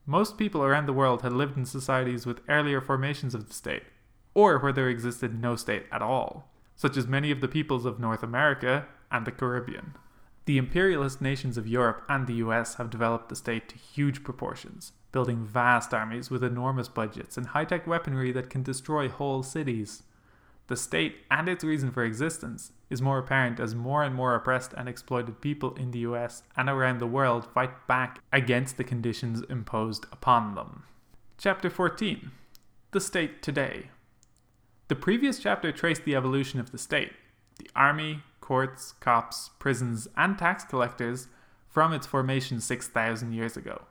Most 0.07 0.39
people 0.39 0.65
around 0.65 0.87
the 0.87 0.93
world 0.93 1.23
had 1.23 1.33
lived 1.33 1.57
in 1.57 1.67
societies 1.67 2.25
with 2.25 2.41
earlier 2.49 2.81
formations 2.81 3.35
of 3.35 3.47
the 3.47 3.55
state, 3.55 3.83
or 4.35 4.59
where 4.59 4.73
there 4.73 4.89
existed 4.89 5.41
no 5.41 5.55
state 5.55 5.85
at 5.93 6.03
all, 6.03 6.51
such 6.75 6.97
as 6.97 7.07
many 7.07 7.31
of 7.31 7.41
the 7.41 7.49
peoples 7.49 7.85
of 7.85 8.01
North 8.01 8.23
America 8.23 8.87
and 9.11 9.27
the 9.27 9.33
Caribbean. 9.33 9.95
The 10.49 10.57
imperialist 10.57 11.21
nations 11.21 11.59
of 11.59 11.69
Europe 11.69 12.05
and 12.09 12.27
the 12.27 12.37
US 12.37 12.77
have 12.77 12.89
developed 12.89 13.29
the 13.29 13.37
state 13.37 13.69
to 13.69 13.77
huge 13.77 14.25
proportions, 14.25 14.93
building 15.13 15.45
vast 15.45 15.93
armies 15.93 16.31
with 16.31 16.43
enormous 16.43 16.89
budgets 16.89 17.37
and 17.37 17.49
high 17.49 17.67
tech 17.67 17.87
weaponry 17.87 18.33
that 18.33 18.49
can 18.49 18.63
destroy 18.63 19.11
whole 19.11 19.43
cities. 19.43 20.05
The 20.69 20.77
state 20.79 21.17
and 21.31 21.51
its 21.51 21.65
reason 21.65 21.91
for 21.91 22.03
existence 22.03 22.73
is 22.89 23.03
more 23.03 23.19
apparent 23.19 23.61
as 23.61 23.75
more 23.75 24.03
and 24.03 24.15
more 24.15 24.35
oppressed 24.35 24.73
and 24.73 24.89
exploited 24.89 25.43
people 25.43 25.75
in 25.75 25.91
the 25.91 25.99
US 25.99 26.43
and 26.57 26.71
around 26.71 26.99
the 26.99 27.07
world 27.07 27.47
fight 27.53 27.87
back 27.87 28.23
against 28.33 28.79
the 28.79 28.85
conditions 28.85 29.43
imposed 29.51 30.07
upon 30.11 30.55
them. 30.55 30.85
Chapter 31.37 31.69
14 31.69 32.31
The 32.93 33.01
State 33.03 33.43
Today. 33.43 33.91
The 34.89 34.97
previous 34.97 35.41
chapter 35.41 35.73
traced 35.73 36.07
the 36.07 36.17
evolution 36.17 36.59
of 36.59 36.73
the 36.73 36.79
state, 36.79 37.13
the 37.59 37.69
army, 37.77 38.23
courts, 38.49 38.95
cops, 38.99 39.51
prisons, 39.59 40.09
and 40.17 40.39
tax 40.39 40.65
collectors 40.65 41.29
from 41.69 41.93
its 41.93 42.07
formation 42.07 42.63
6,000 42.63 43.35
years 43.35 43.59
ago. 43.59 43.83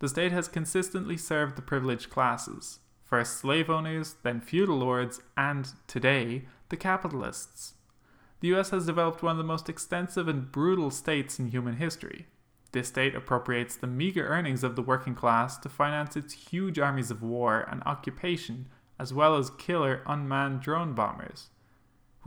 The 0.00 0.10
state 0.10 0.30
has 0.30 0.46
consistently 0.46 1.16
served 1.16 1.56
the 1.56 1.62
privileged 1.62 2.10
classes, 2.10 2.80
first 3.02 3.38
slave 3.38 3.70
owners, 3.70 4.16
then 4.22 4.42
feudal 4.42 4.76
lords, 4.76 5.22
and, 5.38 5.72
today, 5.86 6.42
the 6.68 6.76
capitalists. 6.76 7.72
The 8.40 8.54
US 8.56 8.68
has 8.70 8.84
developed 8.84 9.22
one 9.22 9.32
of 9.32 9.38
the 9.38 9.52
most 9.54 9.70
extensive 9.70 10.28
and 10.28 10.52
brutal 10.52 10.90
states 10.90 11.38
in 11.38 11.46
human 11.46 11.76
history. 11.76 12.26
This 12.72 12.88
state 12.88 13.14
appropriates 13.14 13.74
the 13.74 13.86
meager 13.86 14.26
earnings 14.28 14.62
of 14.62 14.76
the 14.76 14.82
working 14.82 15.14
class 15.14 15.56
to 15.60 15.70
finance 15.70 16.14
its 16.14 16.34
huge 16.34 16.78
armies 16.78 17.10
of 17.10 17.22
war 17.22 17.66
and 17.70 17.82
occupation, 17.86 18.68
as 18.98 19.14
well 19.14 19.34
as 19.34 19.48
killer 19.48 20.02
unmanned 20.06 20.60
drone 20.60 20.92
bombers 20.92 21.48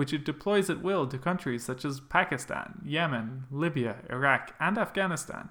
which 0.02 0.14
it 0.14 0.26
deploys 0.26 0.68
at 0.68 0.82
will 0.82 1.06
to 1.06 1.16
countries 1.16 1.64
such 1.64 1.86
as 1.86 2.00
Pakistan, 2.00 2.82
Yemen, 2.84 3.44
Libya, 3.52 3.98
Iraq, 4.10 4.52
and 4.60 4.76
Afghanistan, 4.80 5.50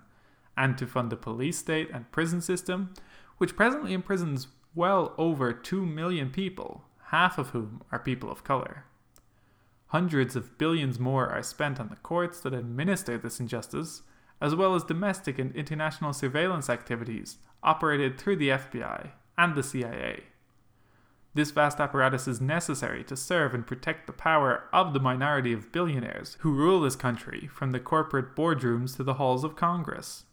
and 0.57 0.77
to 0.77 0.89
fund 0.89 1.09
the 1.09 1.17
police 1.17 1.57
state 1.57 1.89
and 1.95 2.11
prison 2.11 2.41
system, 2.41 2.93
which 3.39 3.55
presently 3.55 3.93
imprisons 3.93 4.49
well 4.75 5.15
over 5.17 5.53
2 5.53 5.87
million 5.87 6.31
people, 6.31 6.83
half 7.11 7.39
of 7.39 7.51
whom 7.51 7.81
are 7.93 8.01
people 8.01 8.29
of 8.29 8.43
color. 8.43 8.87
Hundreds 9.87 10.35
of 10.35 10.59
billions 10.59 10.99
more 10.99 11.29
are 11.29 11.45
spent 11.45 11.79
on 11.79 11.89
the 11.89 11.95
courts 11.95 12.41
that 12.41 12.53
administer 12.53 13.17
this 13.19 13.39
injustice, 13.39 14.03
as 14.41 14.57
well 14.57 14.75
as 14.75 14.83
domestic 14.83 15.39
and 15.39 15.55
international 15.55 16.13
surveillance 16.13 16.69
activities 16.69 17.37
operated 17.63 18.19
through 18.19 18.35
the 18.35 18.49
FBI 18.49 19.11
and 19.39 19.55
the 19.55 19.63
CIA. 19.63 20.25
This 21.33 21.53
vast 21.53 21.79
apparatus 21.79 22.27
is 22.27 22.41
necessary 22.41 23.05
to 23.05 23.17
serve 23.17 23.55
and 23.55 23.65
protect 23.65 24.07
the 24.09 24.13
power 24.13 24.65
of 24.73 24.93
the 24.93 24.99
minority 24.99 25.53
of 25.53 25.71
billionaires 25.71 26.37
who 26.41 26.53
rule 26.53 26.81
this 26.81 26.97
country 26.97 27.49
from 27.53 27.71
the 27.71 27.79
corporate 27.79 28.35
boardrooms 28.35 28.97
to 28.97 29.05
the 29.05 29.15
halls 29.15 29.45
of 29.45 29.55
Congress. 29.55 30.25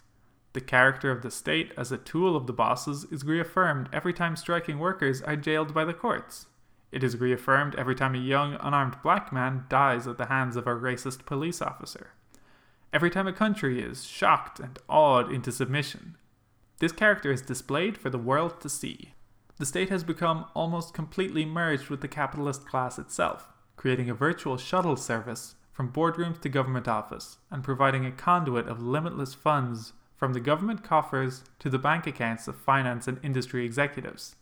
The 0.53 0.61
character 0.61 1.11
of 1.11 1.21
the 1.21 1.29
state 1.29 1.71
as 1.77 1.91
a 1.91 1.99
tool 1.99 2.35
of 2.35 2.47
the 2.47 2.53
bosses 2.53 3.05
is 3.11 3.23
reaffirmed 3.23 3.89
every 3.93 4.11
time 4.11 4.35
striking 4.35 4.79
workers 4.79 5.21
are 5.21 5.35
jailed 5.35 5.71
by 5.71 5.85
the 5.85 5.93
courts. 5.93 6.47
It 6.91 7.03
is 7.03 7.19
reaffirmed 7.19 7.75
every 7.75 7.93
time 7.93 8.15
a 8.15 8.19
young, 8.19 8.57
unarmed 8.59 8.97
black 9.03 9.31
man 9.31 9.65
dies 9.69 10.07
at 10.07 10.17
the 10.17 10.27
hands 10.27 10.55
of 10.55 10.65
a 10.65 10.75
racist 10.75 11.25
police 11.25 11.61
officer. 11.61 12.13
Every 12.91 13.11
time 13.11 13.27
a 13.27 13.33
country 13.33 13.83
is 13.83 14.03
shocked 14.03 14.59
and 14.59 14.79
awed 14.89 15.31
into 15.31 15.51
submission. 15.51 16.17
This 16.79 16.91
character 16.91 17.31
is 17.31 17.41
displayed 17.43 17.99
for 17.99 18.09
the 18.09 18.17
world 18.17 18.59
to 18.61 18.69
see 18.69 19.13
the 19.57 19.65
state 19.65 19.89
has 19.89 20.03
become 20.03 20.45
almost 20.53 20.93
completely 20.93 21.45
merged 21.45 21.89
with 21.89 22.01
the 22.01 22.07
capitalist 22.07 22.67
class 22.67 22.99
itself, 22.99 23.49
creating 23.75 24.09
a 24.09 24.13
virtual 24.13 24.57
shuttle 24.57 24.95
service 24.95 25.55
from 25.71 25.91
boardrooms 25.91 26.39
to 26.41 26.49
government 26.49 26.87
office 26.87 27.37
and 27.51 27.63
providing 27.63 28.05
a 28.05 28.11
conduit 28.11 28.67
of 28.67 28.81
limitless 28.81 29.33
funds 29.33 29.93
from 30.15 30.33
the 30.33 30.39
government 30.39 30.83
coffers 30.83 31.43
to 31.59 31.69
the 31.69 31.77
bank 31.77 32.07
accounts 32.07 32.47
of 32.47 32.55
finance 32.55 33.07
and 33.07 33.19
industry 33.23 33.65
executives. 33.65 34.35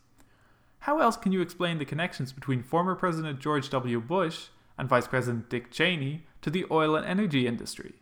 how 0.80 1.00
else 1.00 1.18
can 1.18 1.32
you 1.32 1.42
explain 1.42 1.78
the 1.80 1.86
connections 1.86 2.32
between 2.32 2.62
former 2.62 2.96
President 2.96 3.40
George 3.40 3.70
W. 3.70 4.00
Bush 4.00 4.48
and 4.78 4.88
Vice 4.88 5.08
President 5.08 5.50
Dick 5.50 5.72
Cheney 5.72 6.26
to 6.42 6.50
the 6.50 6.66
oil 6.70 6.96
and 6.96 7.06
energy 7.06 7.48
industry? 7.48 7.94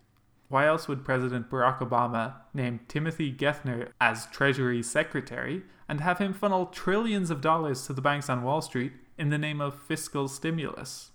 Why 0.49 0.67
else 0.67 0.88
would 0.88 1.06
President 1.06 1.49
Barack 1.49 1.80
Obama 1.80 2.34
name 2.54 2.82
Timothy 2.88 3.32
Geithner 3.34 3.89
as 4.02 4.28
Treasury 4.28 4.84
Secretary 4.84 5.63
and 5.93 6.01
have 6.01 6.17
him 6.17 6.34
funnel 6.34 6.65
trillions 6.65 7.29
of 7.29 7.39
dollars 7.39 7.86
to 7.86 7.93
the 7.93 8.01
banks 8.01 8.27
on 8.27 8.41
Wall 8.41 8.63
Street 8.63 8.93
in 9.15 9.29
the 9.29 9.38
name 9.38 9.62
of 9.62 9.79
fiscal 9.79 10.27
stimulus? 10.27 11.12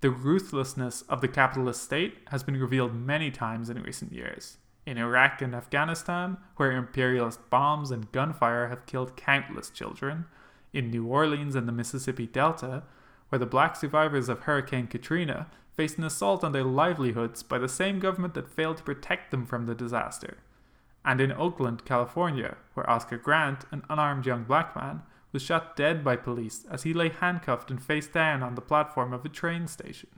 The 0.00 0.08
ruthlessness 0.08 1.02
of 1.02 1.20
the 1.20 1.28
capitalist 1.28 1.82
state 1.82 2.16
has 2.28 2.42
been 2.42 2.58
revealed 2.58 2.94
many 2.94 3.30
times 3.30 3.68
in 3.68 3.82
recent 3.82 4.14
years. 4.14 4.56
In 4.86 4.96
Iraq 4.96 5.42
and 5.42 5.54
Afghanistan, 5.54 6.38
where 6.56 6.72
imperialist 6.72 7.50
bombs 7.50 7.90
and 7.90 8.10
gunfire 8.10 8.68
have 8.68 8.86
killed 8.86 9.18
countless 9.18 9.68
children, 9.68 10.24
in 10.72 10.90
New 10.90 11.04
Orleans 11.04 11.54
and 11.54 11.68
the 11.68 11.72
Mississippi 11.72 12.26
Delta, 12.26 12.84
where 13.28 13.38
the 13.38 13.44
black 13.44 13.76
survivors 13.76 14.30
of 14.30 14.40
Hurricane 14.40 14.86
Katrina 14.86 15.48
faced 15.76 15.98
an 15.98 16.04
assault 16.04 16.42
on 16.42 16.52
their 16.52 16.64
livelihoods 16.64 17.42
by 17.42 17.58
the 17.58 17.68
same 17.68 17.98
government 17.98 18.32
that 18.32 18.48
failed 18.48 18.78
to 18.78 18.82
protect 18.82 19.30
them 19.30 19.44
from 19.44 19.66
the 19.66 19.74
disaster. 19.74 20.38
And 21.04 21.20
in 21.20 21.32
Oakland, 21.32 21.84
California, 21.84 22.56
where 22.74 22.88
Oscar 22.88 23.16
Grant, 23.16 23.64
an 23.70 23.82
unarmed 23.88 24.26
young 24.26 24.44
black 24.44 24.76
man, 24.76 25.02
was 25.32 25.42
shot 25.42 25.76
dead 25.76 26.04
by 26.04 26.16
police 26.16 26.66
as 26.70 26.82
he 26.82 26.92
lay 26.92 27.08
handcuffed 27.08 27.70
and 27.70 27.82
face 27.82 28.06
down 28.06 28.42
on 28.42 28.54
the 28.54 28.60
platform 28.60 29.12
of 29.12 29.24
a 29.24 29.28
train 29.28 29.66
station. 29.66 30.10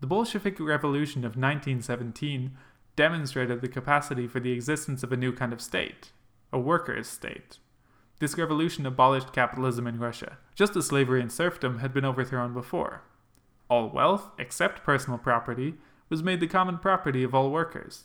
The 0.00 0.06
Bolshevik 0.06 0.60
Revolution 0.60 1.20
of 1.20 1.36
1917 1.36 2.56
demonstrated 2.96 3.60
the 3.60 3.68
capacity 3.68 4.26
for 4.26 4.40
the 4.40 4.52
existence 4.52 5.02
of 5.02 5.12
a 5.12 5.16
new 5.16 5.32
kind 5.32 5.52
of 5.52 5.60
state, 5.60 6.12
a 6.52 6.58
workers' 6.58 7.08
state. 7.08 7.58
This 8.18 8.38
revolution 8.38 8.86
abolished 8.86 9.32
capitalism 9.32 9.86
in 9.86 9.98
Russia, 9.98 10.38
just 10.54 10.74
as 10.76 10.86
slavery 10.86 11.20
and 11.20 11.30
serfdom 11.30 11.80
had 11.80 11.92
been 11.92 12.04
overthrown 12.04 12.54
before. 12.54 13.02
All 13.68 13.90
wealth, 13.90 14.30
except 14.38 14.84
personal 14.84 15.18
property, 15.18 15.74
was 16.08 16.22
made 16.22 16.40
the 16.40 16.46
common 16.46 16.78
property 16.78 17.22
of 17.22 17.34
all 17.34 17.50
workers. 17.50 18.04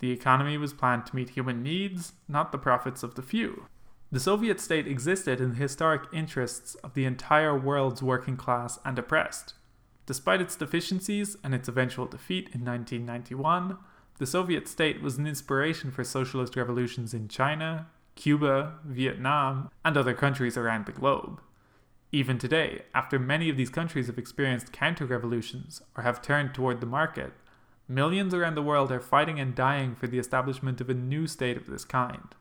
The 0.00 0.12
economy 0.12 0.56
was 0.58 0.72
planned 0.72 1.06
to 1.06 1.16
meet 1.16 1.30
human 1.30 1.62
needs, 1.62 2.12
not 2.28 2.52
the 2.52 2.58
profits 2.58 3.02
of 3.02 3.14
the 3.14 3.22
few. 3.22 3.66
The 4.10 4.20
Soviet 4.20 4.60
state 4.60 4.86
existed 4.86 5.40
in 5.40 5.50
the 5.50 5.56
historic 5.56 6.02
interests 6.12 6.74
of 6.76 6.94
the 6.94 7.04
entire 7.04 7.58
world's 7.58 8.02
working 8.02 8.36
class 8.36 8.78
and 8.84 8.98
oppressed. 8.98 9.54
Despite 10.06 10.40
its 10.40 10.56
deficiencies 10.56 11.36
and 11.44 11.54
its 11.54 11.68
eventual 11.68 12.06
defeat 12.06 12.48
in 12.54 12.64
1991, 12.64 13.76
the 14.18 14.26
Soviet 14.26 14.66
state 14.66 15.02
was 15.02 15.18
an 15.18 15.26
inspiration 15.26 15.90
for 15.90 16.04
socialist 16.04 16.56
revolutions 16.56 17.12
in 17.12 17.28
China, 17.28 17.88
Cuba, 18.14 18.78
Vietnam, 18.84 19.70
and 19.84 19.96
other 19.96 20.14
countries 20.14 20.56
around 20.56 20.86
the 20.86 20.92
globe. 20.92 21.40
Even 22.10 22.38
today, 22.38 22.82
after 22.94 23.18
many 23.18 23.50
of 23.50 23.58
these 23.58 23.68
countries 23.68 24.06
have 24.06 24.18
experienced 24.18 24.72
counter 24.72 25.04
revolutions 25.04 25.82
or 25.94 26.02
have 26.02 26.22
turned 26.22 26.54
toward 26.54 26.80
the 26.80 26.86
market, 26.86 27.34
millions 27.88 28.34
around 28.34 28.54
the 28.54 28.62
world 28.62 28.92
are 28.92 29.00
fighting 29.00 29.40
and 29.40 29.54
dying 29.54 29.94
for 29.94 30.06
the 30.06 30.18
establishment 30.18 30.80
of 30.80 30.90
a 30.90 30.94
new 30.94 31.26
state 31.26 31.56
of 31.56 31.66
this 31.66 31.84
kind. 31.84 32.34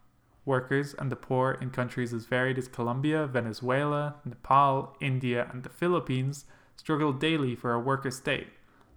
Workers 0.45 0.93
and 0.99 1.10
the 1.10 1.15
poor 1.15 1.57
in 1.62 1.69
countries 1.69 2.13
as 2.13 2.25
varied 2.25 2.57
as 2.57 2.67
Colombia, 2.67 3.25
Venezuela, 3.27 4.15
Nepal, 4.25 4.95
India, 4.99 5.49
and 5.51 5.63
the 5.63 5.69
Philippines 5.69 6.45
struggle 6.75 7.13
daily 7.13 7.55
for 7.55 7.73
a 7.73 7.79
worker 7.79 8.12
state, 8.12 8.47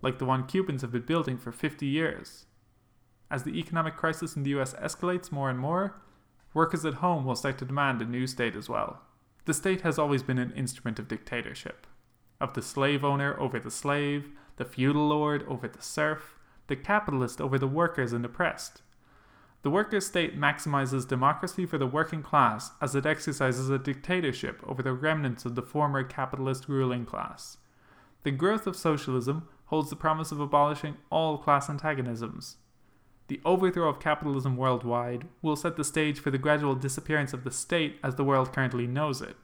like 0.02 0.18
the 0.18 0.24
one 0.24 0.46
Cubans 0.46 0.82
have 0.82 0.92
been 0.92 1.02
building 1.02 1.38
for 1.38 1.52
50 1.52 1.86
years. 1.86 2.46
As 3.30 3.44
the 3.44 3.58
economic 3.58 3.96
crisis 3.96 4.34
in 4.34 4.42
the 4.42 4.50
US 4.58 4.74
escalates 4.74 5.30
more 5.30 5.50
and 5.50 5.58
more, 5.58 6.02
workers 6.52 6.84
at 6.84 6.94
home 6.94 7.24
will 7.24 7.36
start 7.36 7.58
to 7.58 7.64
demand 7.64 8.02
a 8.02 8.04
new 8.04 8.26
state 8.26 8.56
as 8.56 8.68
well. 8.68 9.02
The 9.44 9.54
state 9.54 9.82
has 9.82 9.98
always 9.98 10.24
been 10.24 10.38
an 10.38 10.52
instrument 10.52 10.98
of 10.98 11.08
dictatorship 11.08 11.86
of 12.40 12.54
the 12.54 12.62
slave 12.62 13.04
owner 13.04 13.38
over 13.38 13.60
the 13.60 13.70
slave, 13.70 14.30
the 14.56 14.64
feudal 14.64 15.06
lord 15.06 15.44
over 15.46 15.68
the 15.68 15.82
serf, 15.82 16.38
the 16.70 16.76
capitalist 16.76 17.40
over 17.40 17.59
the 17.59 17.66
workers 17.66 18.14
and 18.14 18.24
oppressed. 18.24 18.80
The 19.62 19.70
worker 19.70 20.00
state 20.00 20.38
maximizes 20.38 21.06
democracy 21.06 21.66
for 21.66 21.76
the 21.76 21.87
working 21.87 22.22
class 22.22 22.70
as 22.80 22.94
it 22.94 23.04
exercises 23.04 23.68
a 23.68 23.78
dictatorship 23.78 24.62
over 24.66 24.83
the 24.83 24.94
remnants 24.94 25.44
of 25.44 25.54
the 25.54 25.62
former 25.62 26.02
capitalist 26.02 26.66
ruling 26.66 27.04
class. 27.04 27.59
The 28.22 28.30
growth 28.30 28.66
of 28.66 28.76
socialism 28.76 29.48
holds 29.66 29.90
the 29.90 29.96
promise 29.96 30.33
of 30.33 30.40
abolishing 30.40 30.96
all 31.11 31.37
class 31.37 31.68
antagonisms. 31.68 32.56
The 33.28 33.40
overthrow 33.44 33.88
of 33.88 34.00
capitalism 34.00 34.56
worldwide 34.56 35.28
will 35.42 35.56
set 35.56 35.76
the 35.76 35.85
stage 35.85 36.18
for 36.18 36.30
the 36.30 36.38
gradual 36.38 36.74
disappearance 36.74 37.33
of 37.33 37.44
the 37.44 37.50
state 37.50 37.98
as 38.02 38.14
the 38.14 38.24
world 38.24 38.52
currently 38.52 38.87
knows 38.87 39.20
it. 39.20 39.37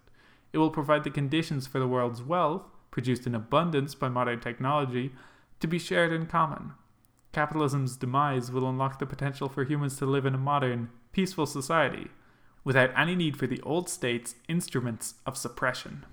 It 0.52 0.58
will 0.58 0.70
provide 0.70 1.04
the 1.04 1.10
conditions 1.10 1.66
for 1.66 1.78
the 1.78 1.86
world's 1.86 2.22
wealth, 2.22 2.62
produced 2.90 3.26
in 3.26 3.34
abundance 3.34 3.94
by 3.94 4.08
modern 4.08 4.40
technology, 4.40 5.12
to 5.60 5.66
be 5.66 5.78
shared 5.78 6.12
in 6.12 6.26
common. 6.26 6.72
Capitalism's 7.36 7.98
demise 7.98 8.50
will 8.50 8.66
unlock 8.66 8.98
the 8.98 9.04
potential 9.04 9.46
for 9.46 9.62
humans 9.62 9.98
to 9.98 10.06
live 10.06 10.24
in 10.24 10.34
a 10.34 10.38
modern, 10.38 10.88
peaceful 11.12 11.44
society, 11.44 12.06
without 12.64 12.98
any 12.98 13.14
need 13.14 13.36
for 13.36 13.46
the 13.46 13.60
old 13.60 13.90
state's 13.90 14.36
instruments 14.48 15.16
of 15.26 15.36
suppression. 15.36 16.06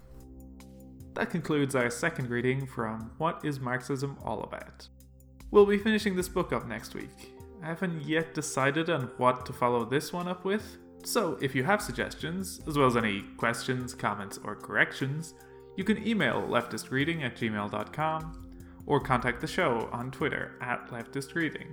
That 1.13 1.29
concludes 1.29 1.75
our 1.75 1.89
second 1.89 2.29
reading 2.29 2.65
from 2.67 3.09
What 3.19 3.45
is 3.45 3.61
Marxism 3.61 4.17
All 4.25 4.43
About? 4.43 4.89
We'll 5.49 5.65
be 5.65 5.77
finishing 5.77 6.17
this 6.17 6.27
book 6.27 6.51
up 6.51 6.67
next 6.67 6.93
week, 6.93 7.31
I 7.63 7.67
haven't 7.67 8.03
yet 8.03 8.33
decided 8.33 8.89
on 8.89 9.03
what 9.15 9.45
to 9.45 9.53
follow 9.53 9.85
this 9.85 10.11
one 10.11 10.27
up 10.27 10.43
with, 10.43 10.75
so 11.05 11.37
if 11.39 11.55
you 11.55 11.63
have 11.63 11.81
suggestions, 11.81 12.59
as 12.67 12.77
well 12.77 12.87
as 12.87 12.97
any 12.97 13.21
questions, 13.37 13.93
comments, 13.93 14.41
or 14.43 14.57
corrections, 14.57 15.35
you 15.77 15.85
can 15.85 16.05
email 16.05 16.41
leftistreading 16.41 17.23
at 17.23 17.37
gmail.com 17.37 18.42
or 18.85 18.99
contact 18.99 19.41
the 19.41 19.47
show 19.47 19.89
on 19.91 20.11
Twitter 20.11 20.57
at 20.61 20.89
leftistreading. 20.89 21.67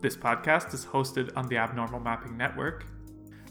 This 0.00 0.16
podcast 0.16 0.72
is 0.72 0.86
hosted 0.86 1.30
on 1.36 1.48
the 1.48 1.58
Abnormal 1.58 2.00
Mapping 2.00 2.36
Network. 2.36 2.86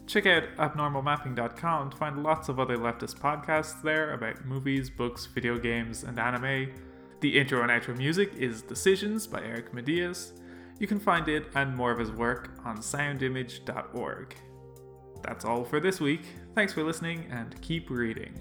Check 0.08 0.26
out 0.26 0.43
abnormalmapping.com 0.58 1.91
to 1.91 1.98
find 1.98 2.24
lots 2.24 2.50
of 2.50 2.60
other 2.60 2.78
leftist 2.78 3.19
podcasts 3.19 3.82
there 3.84 4.13
about 4.13 4.43
movies, 4.45 4.89
books, 4.89 5.28
video 5.28 5.60
games, 5.60 6.04
and 6.04 6.17
anime. 6.17 6.74
The 7.19 7.38
intro 7.38 7.62
and 7.62 7.69
outro 7.69 7.95
music 7.95 8.34
is 8.36 8.63
Decisions 8.63 9.28
by 9.28 9.43
Eric 9.43 9.72
Matyas. 9.72 10.32
You 10.80 10.88
can 10.88 11.00
find 11.00 11.28
it 11.28 11.48
and 11.54 11.76
more 11.76 11.91
of 11.91 12.00
his 12.00 12.12
work 12.12 12.58
on 12.65 12.78
soundimage.org. 12.78 14.36
That's 15.22 15.45
all 15.45 15.63
for 15.63 15.80
this 15.80 16.00
week. 16.00 16.22
Thanks 16.56 16.74
for 16.74 16.84
listening 16.84 17.28
and 17.30 17.62
keep 17.62 17.89
reading. 17.89 18.34